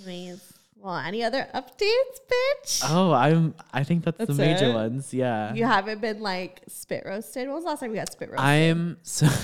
[0.06, 2.82] Anyways, well, any other updates, bitch?
[2.86, 3.54] Oh, I'm.
[3.72, 4.74] I think that's, the major it?
[4.74, 5.12] ones.
[5.12, 5.52] Yeah.
[5.52, 7.46] You haven't been like spit roasted.
[7.46, 8.44] When was the last time we got spit roasted?
[8.46, 9.28] I'm so.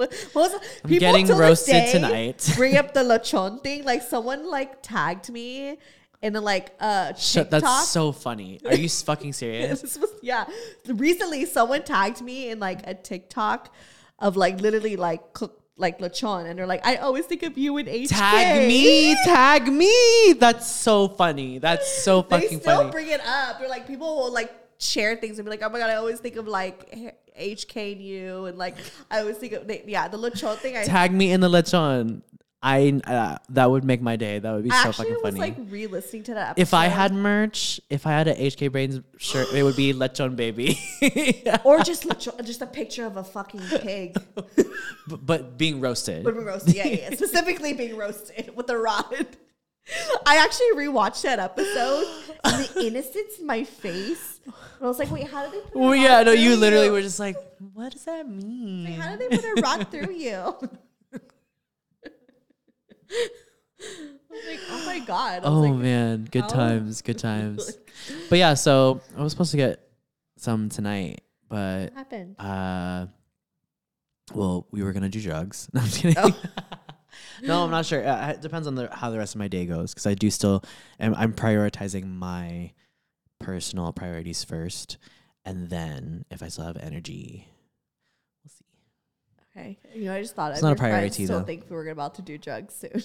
[0.00, 2.52] What, what was I'm getting till roasted day tonight.
[2.56, 3.84] bring up the lechon thing.
[3.84, 5.76] Like someone like tagged me
[6.22, 7.62] in a like uh Shut, TikTok.
[7.62, 8.60] that's so funny.
[8.64, 9.82] Are you fucking serious?
[10.00, 10.46] Was yeah.
[10.86, 13.74] Recently, someone tagged me in like a TikTok
[14.18, 17.76] of like literally like cook like lechon, and they're like, I always think of you
[17.78, 18.08] in HK.
[18.08, 20.34] Tag me, tag me.
[20.38, 21.58] That's so funny.
[21.58, 22.90] That's so fucking They still funny.
[22.90, 23.58] bring it up.
[23.58, 26.20] They're like people will like share things and be like, oh my god, I always
[26.20, 26.78] think of like
[27.36, 28.76] H- HK and you, and like
[29.10, 30.76] I always think of yeah the lechon thing.
[30.76, 32.22] I, tag me in the lechon.
[32.62, 34.38] I uh, that would make my day.
[34.38, 35.40] That would be I so fucking was funny.
[35.40, 36.50] like re-listening to that.
[36.50, 36.62] Episode.
[36.62, 40.36] if I had merch, if I had a HK Brains shirt, it would be lechon
[40.36, 40.78] baby.
[41.64, 44.14] or just lechon, just a picture of a fucking pig.
[44.34, 46.22] but, but being roasted.
[46.22, 47.10] But being roasted, yeah, yeah, yeah.
[47.16, 49.26] specifically being roasted with a rod.
[50.26, 52.06] I actually rewatched that episode
[52.44, 54.40] and the innocence in my face.
[54.44, 57.02] And I was like, wait, how did they put Well, yeah, no, you literally were
[57.02, 57.36] just like,
[57.74, 58.84] what does that mean?
[58.84, 60.54] Like, how did they put a rod through you?
[63.82, 65.42] I was like, oh my god.
[65.44, 66.48] Oh like, man, good how?
[66.48, 67.78] times, good times.
[68.28, 69.80] but yeah, so I was supposed to get
[70.36, 72.36] some tonight, but what happened?
[72.38, 73.06] uh,
[74.32, 75.68] well, we were gonna do drugs.
[75.72, 76.16] No, I'm just kidding.
[76.18, 76.36] Oh.
[77.42, 78.06] No, I'm not sure.
[78.06, 80.30] Uh, it depends on the how the rest of my day goes because I do
[80.30, 80.62] still.
[80.98, 82.72] am I'm prioritizing my
[83.38, 84.98] personal priorities first,
[85.44, 87.48] and then if I still have energy,
[88.44, 88.64] we'll see.
[89.58, 89.78] Okay.
[89.94, 91.44] You know, I just thought It's not a priority, still though.
[91.44, 93.02] think we were about to do drugs soon.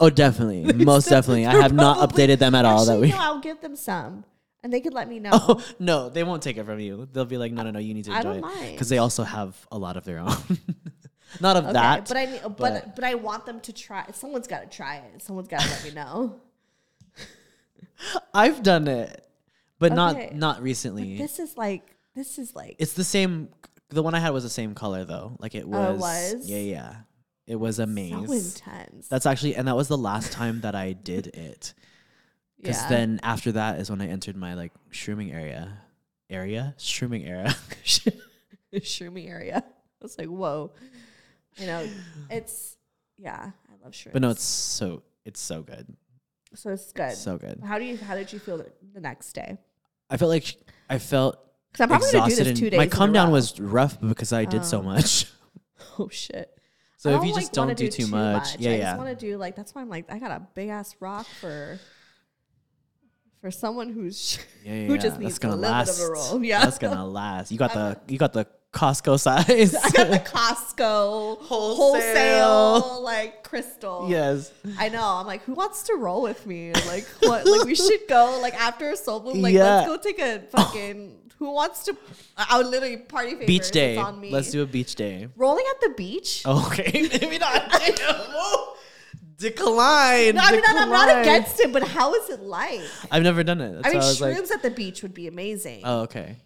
[0.00, 1.46] Oh, definitely, most definitely.
[1.46, 2.84] I have not updated them at all.
[2.84, 3.10] That we.
[3.10, 4.24] no, I'll give them some.
[4.62, 5.30] And they could let me know.
[5.32, 7.08] Oh no, they won't take it from you.
[7.12, 8.72] They'll be like, no, no, no, you need to I enjoy don't it mind.
[8.72, 10.36] because they also have a lot of their own.
[11.40, 14.04] Not of Okay, that, but I mean, but, but- but I want them to try.
[14.12, 15.22] Someone's got to try it.
[15.22, 16.40] Someone's got to let me know.
[18.34, 19.26] I've done it,
[19.78, 19.96] but Okay.
[19.96, 21.18] not not But recently.
[21.18, 23.48] this is like this is like it's the same.
[23.90, 25.36] The one I had was the same color though.
[25.38, 25.76] Like it was.
[25.78, 26.48] Oh, it was?
[26.48, 26.94] Yeah, yeah.
[27.46, 29.08] It was a so intense.
[29.08, 31.72] That's actually, and that was the last time that I did it.
[32.60, 32.88] Because yeah.
[32.88, 35.78] then after that is when I entered my like shrooming area.
[36.28, 36.74] Area?
[36.78, 37.54] Shrooming era.
[38.74, 39.64] shroomy area.
[39.66, 40.72] I was like, whoa.
[41.58, 41.88] You know,
[42.30, 42.76] it's
[43.16, 43.50] yeah.
[43.68, 44.12] I love shrooms.
[44.12, 45.86] but no, it's so it's so good.
[46.54, 47.12] so it's good.
[47.12, 47.60] So good.
[47.66, 47.96] how do you?
[47.96, 48.58] How did you feel
[48.94, 49.58] the, next day?
[50.10, 50.56] I felt like
[50.88, 51.38] I felt
[51.72, 52.78] Because I'm probably gonna do this two days.
[52.78, 54.82] my come down was rough because I did so Oh.
[54.82, 55.26] much.
[55.98, 56.50] oh shit.
[56.96, 58.82] So if you like, just don't wanna do, too much, yeah, I yeah.
[58.92, 61.26] just want to do like that's why I'm like I got a big ass rock
[61.40, 61.78] for
[63.40, 65.96] for someone who's yeah, yeah, who just needs a gonna little last.
[65.98, 66.42] bit of a roll.
[66.44, 67.52] Yeah, That's gonna last.
[67.52, 69.74] You got the you got the Costco size.
[69.82, 72.80] I got the Costco Wholesale.
[72.80, 74.06] wholesale like crystal.
[74.08, 74.52] yes.
[74.78, 75.02] I know.
[75.04, 76.72] I'm like, who wants to roll with me?
[76.86, 77.46] Like, what?
[77.46, 78.38] Like, we should go.
[78.42, 79.40] Like after a Soul Bloom.
[79.40, 79.86] Like, Yeah.
[79.86, 81.16] let's go take a fucking.
[81.38, 81.96] who wants to?
[82.36, 83.46] I would literally party favors.
[83.46, 83.94] Beach day.
[83.96, 84.30] It's on me.
[84.30, 85.28] Let's do a beach day.
[85.36, 86.42] rolling at the beach.
[86.46, 87.08] Okay.
[87.20, 87.72] Maybe not.
[89.38, 90.34] Decline.
[90.34, 92.80] No, I mean, I'm, I'm not against it, but how is it like?
[93.10, 93.72] I've never done it.
[93.82, 96.36] That's I mean, I was shrooms like, at the beach would be amazing, oh, okay.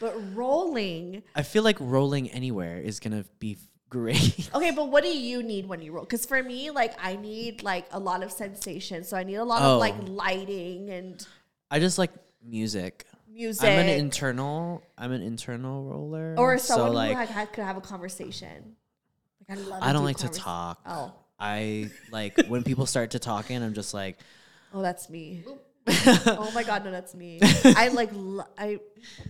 [0.00, 1.22] But rolling.
[1.34, 4.50] I feel like rolling anywhere is gonna be great.
[4.54, 6.04] Okay, but what do you need when you roll?
[6.04, 9.04] Because for me, like, I need like a lot of sensation.
[9.04, 9.74] So I need a lot Oh.
[9.74, 10.04] of like oh.
[10.12, 11.26] lighting and
[11.70, 12.10] I just like
[12.42, 13.04] music.
[13.28, 13.64] music.
[13.68, 14.82] I'm an internal.
[14.96, 16.34] I'm an internal roller.
[16.38, 18.76] or so someone like who had, had, could have a conversation.
[19.48, 19.82] Like I love.
[19.82, 20.80] I don't do like to convers- talk.
[20.86, 23.62] Oh, I like when people start to talk, talking.
[23.62, 24.18] I'm just like,
[24.72, 25.44] oh, that's me.
[26.26, 27.38] oh my god, no, that's me.
[27.64, 28.80] I like lo- I,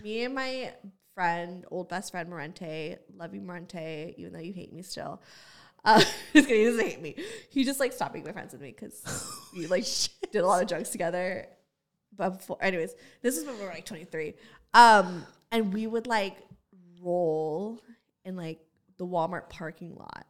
[0.03, 0.73] me and my
[1.13, 5.21] friend, old best friend Morente, love you Morente, even though you hate me still.
[5.85, 5.99] Uh,
[6.33, 7.15] just kidding, he doesn't hate me.
[7.49, 9.03] He just like stopped being my friends with me because
[9.55, 9.85] we like
[10.31, 11.47] did a lot of drugs together.
[12.15, 14.33] But before, anyways, this is when we were like 23.
[14.73, 16.37] Um, and we would like
[17.01, 17.79] roll
[18.25, 18.59] in like
[18.97, 20.25] the Walmart parking lot.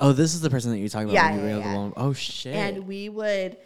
[0.00, 1.14] oh, this is the person that you're talking about.
[1.14, 1.76] Yeah, when you yeah, were the yeah.
[1.76, 2.54] one- Oh shit.
[2.54, 3.58] And we would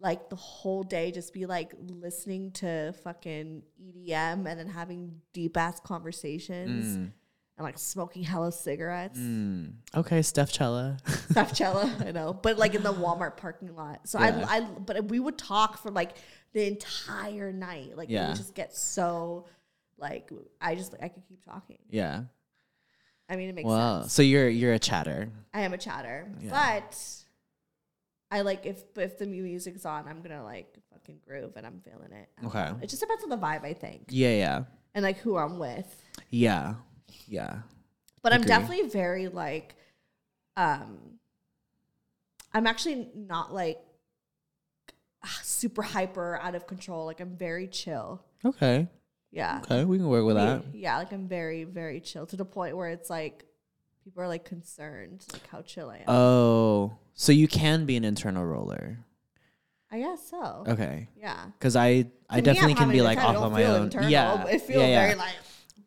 [0.00, 5.56] like the whole day just be like listening to fucking EDM and then having deep
[5.56, 6.96] ass conversations.
[6.96, 7.12] Mm.
[7.56, 9.18] and like smoking hella cigarettes.
[9.18, 9.74] Mm.
[9.94, 10.98] Okay, Steph Cella.
[11.32, 14.08] Coachella, I know, but like in the Walmart parking lot.
[14.08, 14.44] So Yeah.
[14.48, 16.16] I, I, but we would talk for like
[16.52, 17.96] the entire night.
[17.96, 18.28] Like we Yeah.
[18.28, 19.46] would just get so,
[19.98, 20.30] like
[20.60, 21.78] I just like, I could keep talking.
[21.88, 22.22] yeah.
[23.28, 24.00] I mean, it makes Wow.
[24.02, 24.12] sense.
[24.12, 25.30] So you're you're a chatter.
[25.54, 26.50] I am a chatter, Yeah.
[26.50, 26.98] but
[28.34, 32.10] I like if if the music's on, I'm gonna like fucking groove and I'm feeling
[32.10, 32.28] it.
[32.44, 32.64] Okay.
[32.64, 32.78] know.
[32.82, 34.64] it just depends on the vibe, I think, Yeah, yeah.
[34.92, 36.02] and like who I'm with.
[36.30, 36.74] Yeah.
[37.28, 37.58] Yeah.
[38.22, 39.76] But I'm definitely very like,
[40.56, 41.20] um,
[42.52, 43.78] I'm actually not like
[45.42, 47.06] super hyper out of control.
[47.06, 48.20] Like I'm very chill.
[48.44, 48.88] Okay.
[49.30, 49.60] Yeah.
[49.62, 50.64] Okay, we can work with that.
[50.72, 53.44] Yeah, like I'm very, very chill to the point where it's like
[54.04, 56.04] people are like concerned, like how chill I am.
[56.08, 58.98] Oh, so you can be an internal roller.
[59.90, 60.64] I guess so.
[60.66, 61.08] Okay.
[61.16, 61.46] Yeah.
[61.58, 63.84] Because I I To me, I'm definitely can be like off on my own.
[63.84, 64.10] Internal.
[64.10, 64.44] Yeah.
[64.46, 65.02] It feels yeah, yeah.
[65.06, 65.34] very like.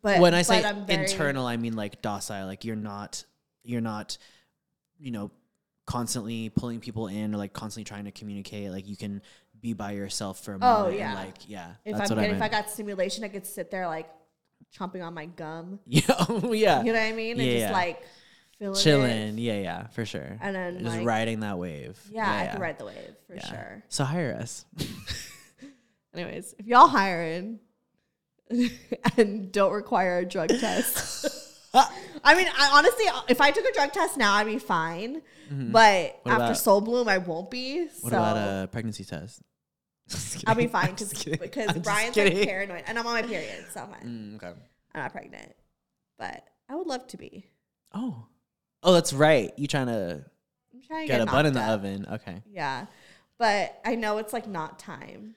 [0.00, 2.46] But when I say I'm internal, I mean like docile.
[2.46, 3.24] Like you're not,
[3.64, 4.16] you're not,
[4.98, 5.30] you know,
[5.86, 8.70] constantly pulling people in or like constantly trying to communicate.
[8.70, 9.20] Like you can
[9.60, 10.94] be by yourself for a oh, moment.
[10.94, 11.14] Oh, yeah.
[11.14, 13.86] Like yeah, If I'm what I getting, if I got stimulation, I could sit there
[13.86, 14.08] like
[14.76, 15.78] chomping on my gum.
[15.86, 17.38] yeah, oh, yeah, You know what I mean?
[17.38, 17.72] And Yeah, just yeah.
[17.72, 18.02] like
[18.76, 19.38] chilling.
[19.38, 20.36] Yeah, yeah, for sure.
[20.40, 21.98] And then, just like- riding that wave.
[22.10, 23.46] Yeah, I could ride the wave for Yeah.
[23.48, 23.82] sure.
[23.88, 24.64] So hire us.
[26.14, 27.60] Anyways, if y'all hiring
[29.16, 31.26] and don't require a drug test.
[32.24, 35.14] I mean, I honestly, if I took a drug test now, I'd be fine.
[35.14, 35.72] But Mm-hmm.
[35.72, 37.86] What after about- Soul Bloom, I won't be.
[38.00, 39.40] What so about a pregnancy test?
[40.46, 43.90] I'll be fine cause, because Brian's like paranoid, and I'm on my period, so I'm
[43.90, 44.00] fine.
[44.02, 44.58] Mm, okay.
[44.94, 45.54] I'm not pregnant,
[46.18, 47.46] but I would love to be.
[47.92, 48.26] Oh,
[48.82, 49.52] oh, that's right.
[49.56, 50.24] You trying to
[50.72, 51.70] I'm trying to get, get, a bun in the up.
[51.70, 52.06] oven?
[52.10, 52.42] Okay.
[52.50, 52.86] Yeah,
[53.38, 55.34] but I know it's like not time.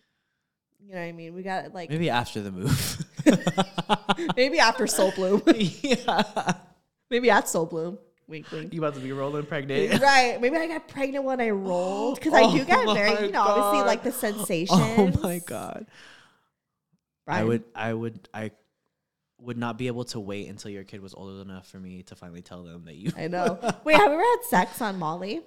[0.80, 1.34] You know what I mean?
[1.34, 3.06] We got like maybe, Maybe after the move.
[4.36, 6.54] Maybe after Soul Bloom, yeah.
[7.10, 8.00] maybe at Soul Bloom.
[8.28, 8.74] Wink, wink.
[8.74, 10.02] You about to be rolling pregnant?
[10.02, 10.40] right.
[10.40, 13.32] Maybe I got pregnant when I rolled because I oh do Oh get very, you
[13.32, 14.78] know, obviously like the sensation.
[14.80, 15.86] Oh my god.
[17.28, 18.52] I would I would I
[19.40, 22.16] would not be able to wait until your kid was old enough for me to
[22.16, 23.58] finally tell them that you I know.
[23.84, 25.42] Wait, have you ever had sex on Molly?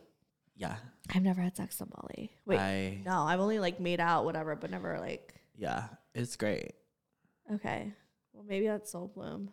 [0.57, 0.77] Yeah.
[1.14, 2.33] I've never had sex on Molly.
[2.47, 5.35] Wait, I no, I've only like made out, whatever, but never like.
[5.57, 6.72] yeah, it's great.
[7.53, 7.93] Okay,
[8.33, 9.51] well maybe that's Soul Bloom.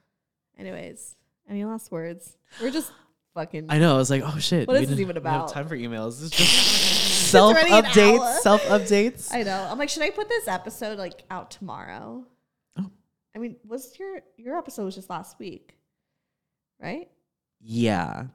[0.58, 1.16] Anyways,
[1.50, 2.38] any last words?
[2.62, 2.92] We're just
[3.34, 3.68] fucking.
[3.70, 4.68] I know, I was like, oh shit.
[4.68, 5.54] What we is this didn't- even we don't have about?
[5.54, 6.22] time for emails.
[6.24, 8.40] It's just self already an updates.
[8.40, 9.34] Self updates.
[9.34, 9.68] I know.
[9.70, 12.26] I'm like, should I put this episode like out tomorrow?
[12.78, 12.92] Oh.
[13.36, 15.78] I mean, was your your episode was just last week,
[16.82, 17.10] right?
[17.62, 18.26] Yeah.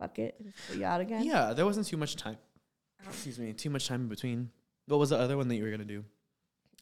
[0.00, 1.24] Fuck it, just put you out again.
[1.24, 2.36] Yeah, there wasn't too much time.
[3.04, 3.10] Oh.
[3.10, 4.50] Excuse me, too much time in between.
[4.86, 6.04] What was the other one that you were gonna do?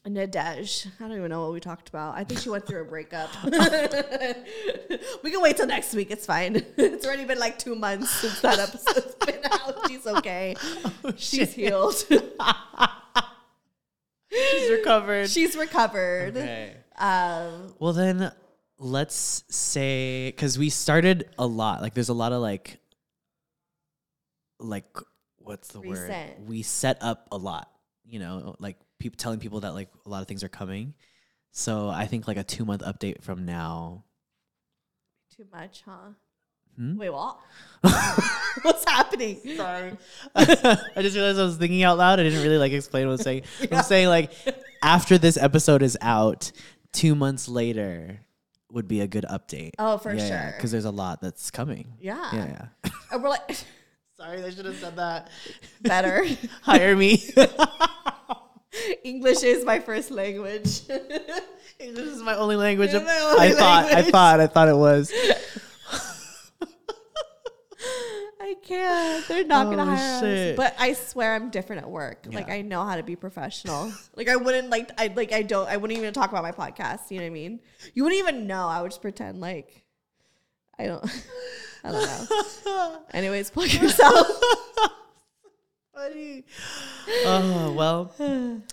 [0.07, 0.87] Nadej.
[0.99, 2.17] I don't even know what we talked about.
[2.17, 3.29] I think she went through a breakup.
[3.45, 6.11] we can wait till next week.
[6.11, 6.65] It's fine.
[6.79, 9.89] It's already been like two months since that episode's been out.
[9.89, 10.57] She's okay.
[11.17, 11.95] She's healed.
[14.33, 15.29] She's recovered.
[15.29, 16.37] She's recovered.
[16.37, 16.77] okay.
[16.97, 18.33] Um, Well then,
[18.79, 21.83] let's say because we started a lot.
[21.83, 22.79] Like, there's a lot of like,
[24.59, 24.87] like
[25.39, 26.15] what's the word?
[26.47, 27.71] We set up a lot.
[28.05, 30.95] You know, like people telling people that like a lot of things are coming.
[31.51, 34.05] So I think like a two month update from now.
[35.37, 36.13] too much, huh?
[36.77, 36.97] Hmm?
[36.97, 37.39] Wait, what?
[38.63, 39.41] What's happening?
[39.57, 39.97] Sorry.
[40.37, 40.45] I
[40.99, 42.21] just realized I was thinking out loud.
[42.21, 43.43] I didn't really like explain what I was saying.
[43.73, 44.33] I'm saying like
[44.83, 46.53] after this episode is out,
[46.93, 48.21] two months later
[48.71, 49.73] would be a good update.
[49.81, 50.53] Oh, for sure.
[50.57, 51.95] Because there's a lot that's coming.
[52.01, 52.31] Yeah.
[52.33, 52.91] Yeah, yeah.
[53.11, 53.57] And we're like,
[54.17, 55.31] Sorry, I should have said that.
[55.81, 56.25] better.
[56.63, 57.25] Hire me.
[59.05, 60.83] English is my first language.
[61.79, 62.93] English is my only language.
[62.93, 63.85] My only I thought.
[63.93, 64.41] I thought.
[64.41, 65.13] I thought it was.
[68.43, 69.27] I can't.
[69.29, 70.51] They're not Oh, gonna hire shit.
[70.53, 70.57] us.
[70.57, 72.27] But I swear I'm different at work.
[72.31, 73.93] Like I know how to be professional.
[74.17, 77.11] like I wouldn't like I like I don't I wouldn't even talk about my podcast.
[77.11, 77.61] You know what I mean?
[77.95, 78.67] You wouldn't even know.
[78.67, 79.85] I would just pretend like
[80.79, 81.05] I don't
[81.85, 82.99] I don't know.
[83.15, 84.27] Anyways, plug yourself.
[86.01, 86.45] Funny.
[87.27, 88.15] Oh well,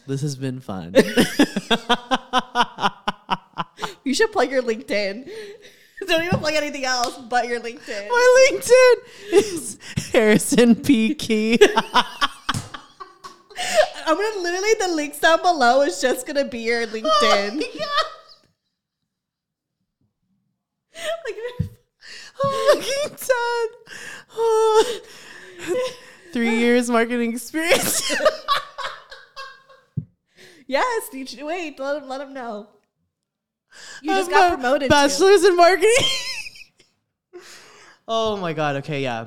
[0.07, 0.95] this has been fun.
[4.05, 5.29] you should plug your LinkedIn.
[6.07, 8.07] don't even plug anything else but your LinkedIn.
[8.07, 8.93] My LinkedIn
[9.33, 9.77] is
[10.13, 11.15] Harrison P.
[11.15, 11.59] Key.
[14.05, 17.61] I'm gonna literally the links down below is just gonna be your oh LinkedIn.
[20.95, 21.35] like,
[22.41, 23.67] Oh, LinkedIn.
[24.37, 25.01] Oh.
[26.33, 28.11] Three years marketing experience.
[30.67, 32.69] yes, you wait, let him let him know.
[34.01, 34.89] You just got promoted.
[34.89, 35.93] Bachelor's in marketing.
[38.09, 38.77] Oh my god.
[38.77, 39.25] Okay, yeah.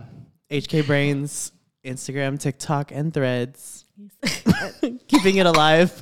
[0.50, 1.52] HK Brains,
[1.84, 3.84] Instagram, TikTok, and Threads.
[5.06, 5.92] Keeping it alive.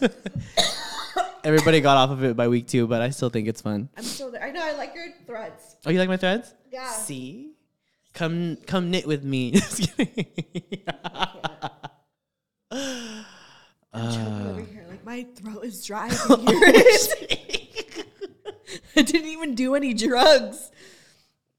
[1.42, 3.88] Everybody got off of it by week two, but I still think it's fun.
[3.96, 4.44] I'm still there.
[4.44, 4.62] I know.
[4.62, 5.74] I like your threads.
[5.86, 6.54] Oh, you like my threads?
[6.70, 6.88] Yeah.
[6.90, 7.47] See,
[8.18, 9.50] come come knit with me.
[9.52, 10.26] Just kidding.
[13.94, 14.84] over here.
[14.88, 16.06] Like my throat is dry.
[16.06, 18.06] I can hear it.
[18.96, 20.70] I didn't even do any drugs.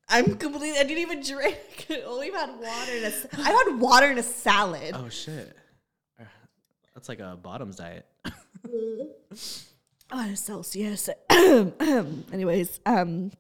[0.10, 0.78] I'm completely.
[0.78, 1.86] I didn't even drink.
[1.90, 2.92] I only had water.
[2.92, 4.92] In a, I had water in a salad.
[4.96, 5.56] oh shit.
[6.94, 8.06] That's like a bottoms diet.
[10.12, 11.08] Oh, Celsius.
[11.30, 13.32] Anyways, um,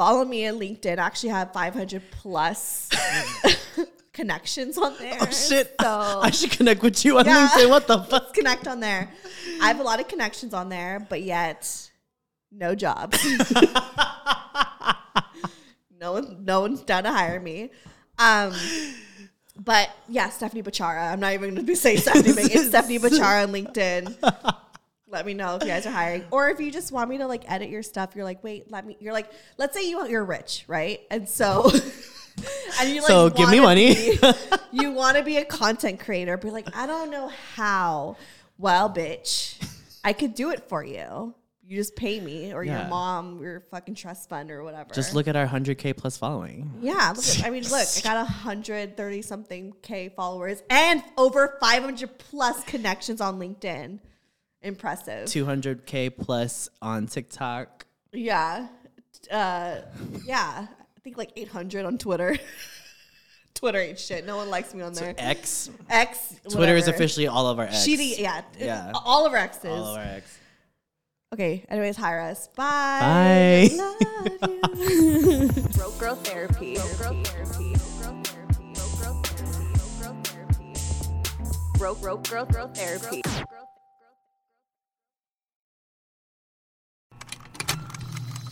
[0.00, 0.98] follow me on LinkedIn.
[0.98, 2.88] I actually have 500 plus
[4.14, 5.18] connections on there.
[5.20, 5.74] Oh shit.
[5.78, 7.48] So I should connect with you on Yeah.
[7.48, 7.68] LinkedIn.
[7.68, 8.12] What the fuck?
[8.12, 9.10] let's connect on there.
[9.60, 11.90] I have a lot of connections on there, but yet
[12.50, 13.22] no jobs.
[16.00, 17.68] no one, no one's down to hire me.
[18.18, 18.54] Um,
[19.54, 21.12] but yeah, Stefanie Bichara.
[21.12, 22.34] I'm not even going to say Stefanie.
[22.34, 22.48] Bing.
[22.50, 24.16] It's Stefanie Bichara on LinkedIn.
[25.10, 27.26] Let me know if you guys are hiring, or if you just want me to
[27.26, 28.14] like edit your stuff.
[28.14, 28.96] You're like, wait, let me.
[29.00, 31.00] You're like, let's say you you're rich, right?
[31.10, 31.68] And so,
[32.80, 33.94] and you like, So give me money.
[33.94, 34.32] be-
[34.70, 38.16] you want to be a content creator, but you're like, I don't know how.
[38.56, 39.56] Well, bitch,
[40.04, 41.34] I could do it for you.
[41.66, 44.92] You just pay me, or your mom, your fucking trust fund, or whatever.
[44.92, 46.68] Just look at our 100k plus following.
[46.80, 52.18] Yeah, look at, I mean, look, I got 130 something K followers and over 500
[52.18, 54.00] plus connections on LinkedIn.
[54.62, 55.26] Impressive.
[55.26, 57.86] 200k plus on TikTok.
[58.12, 58.68] Yeah.
[59.30, 59.76] Uh,
[60.26, 60.66] yeah.
[60.66, 62.36] I think like 800 on Twitter.
[63.54, 64.26] Twitter ain't shit.
[64.26, 65.14] No one likes me on there.
[65.18, 65.70] X.
[65.88, 66.34] X.
[66.50, 67.86] Twitter is officially all of our X.
[67.86, 68.42] Shitty, yeah.
[68.58, 68.92] Yeah.
[68.94, 69.64] All of our X's.
[69.64, 70.38] All of our X.
[71.32, 72.48] Okay, anyways, hire us.
[72.56, 73.68] Bye.
[73.70, 73.76] Bye.
[73.76, 75.48] Love you.
[75.76, 76.74] Broke Girl Therapy.
[76.74, 77.76] Broke Girl Therapy.
[81.78, 83.22] Broke Broke Girl Girl Therapy.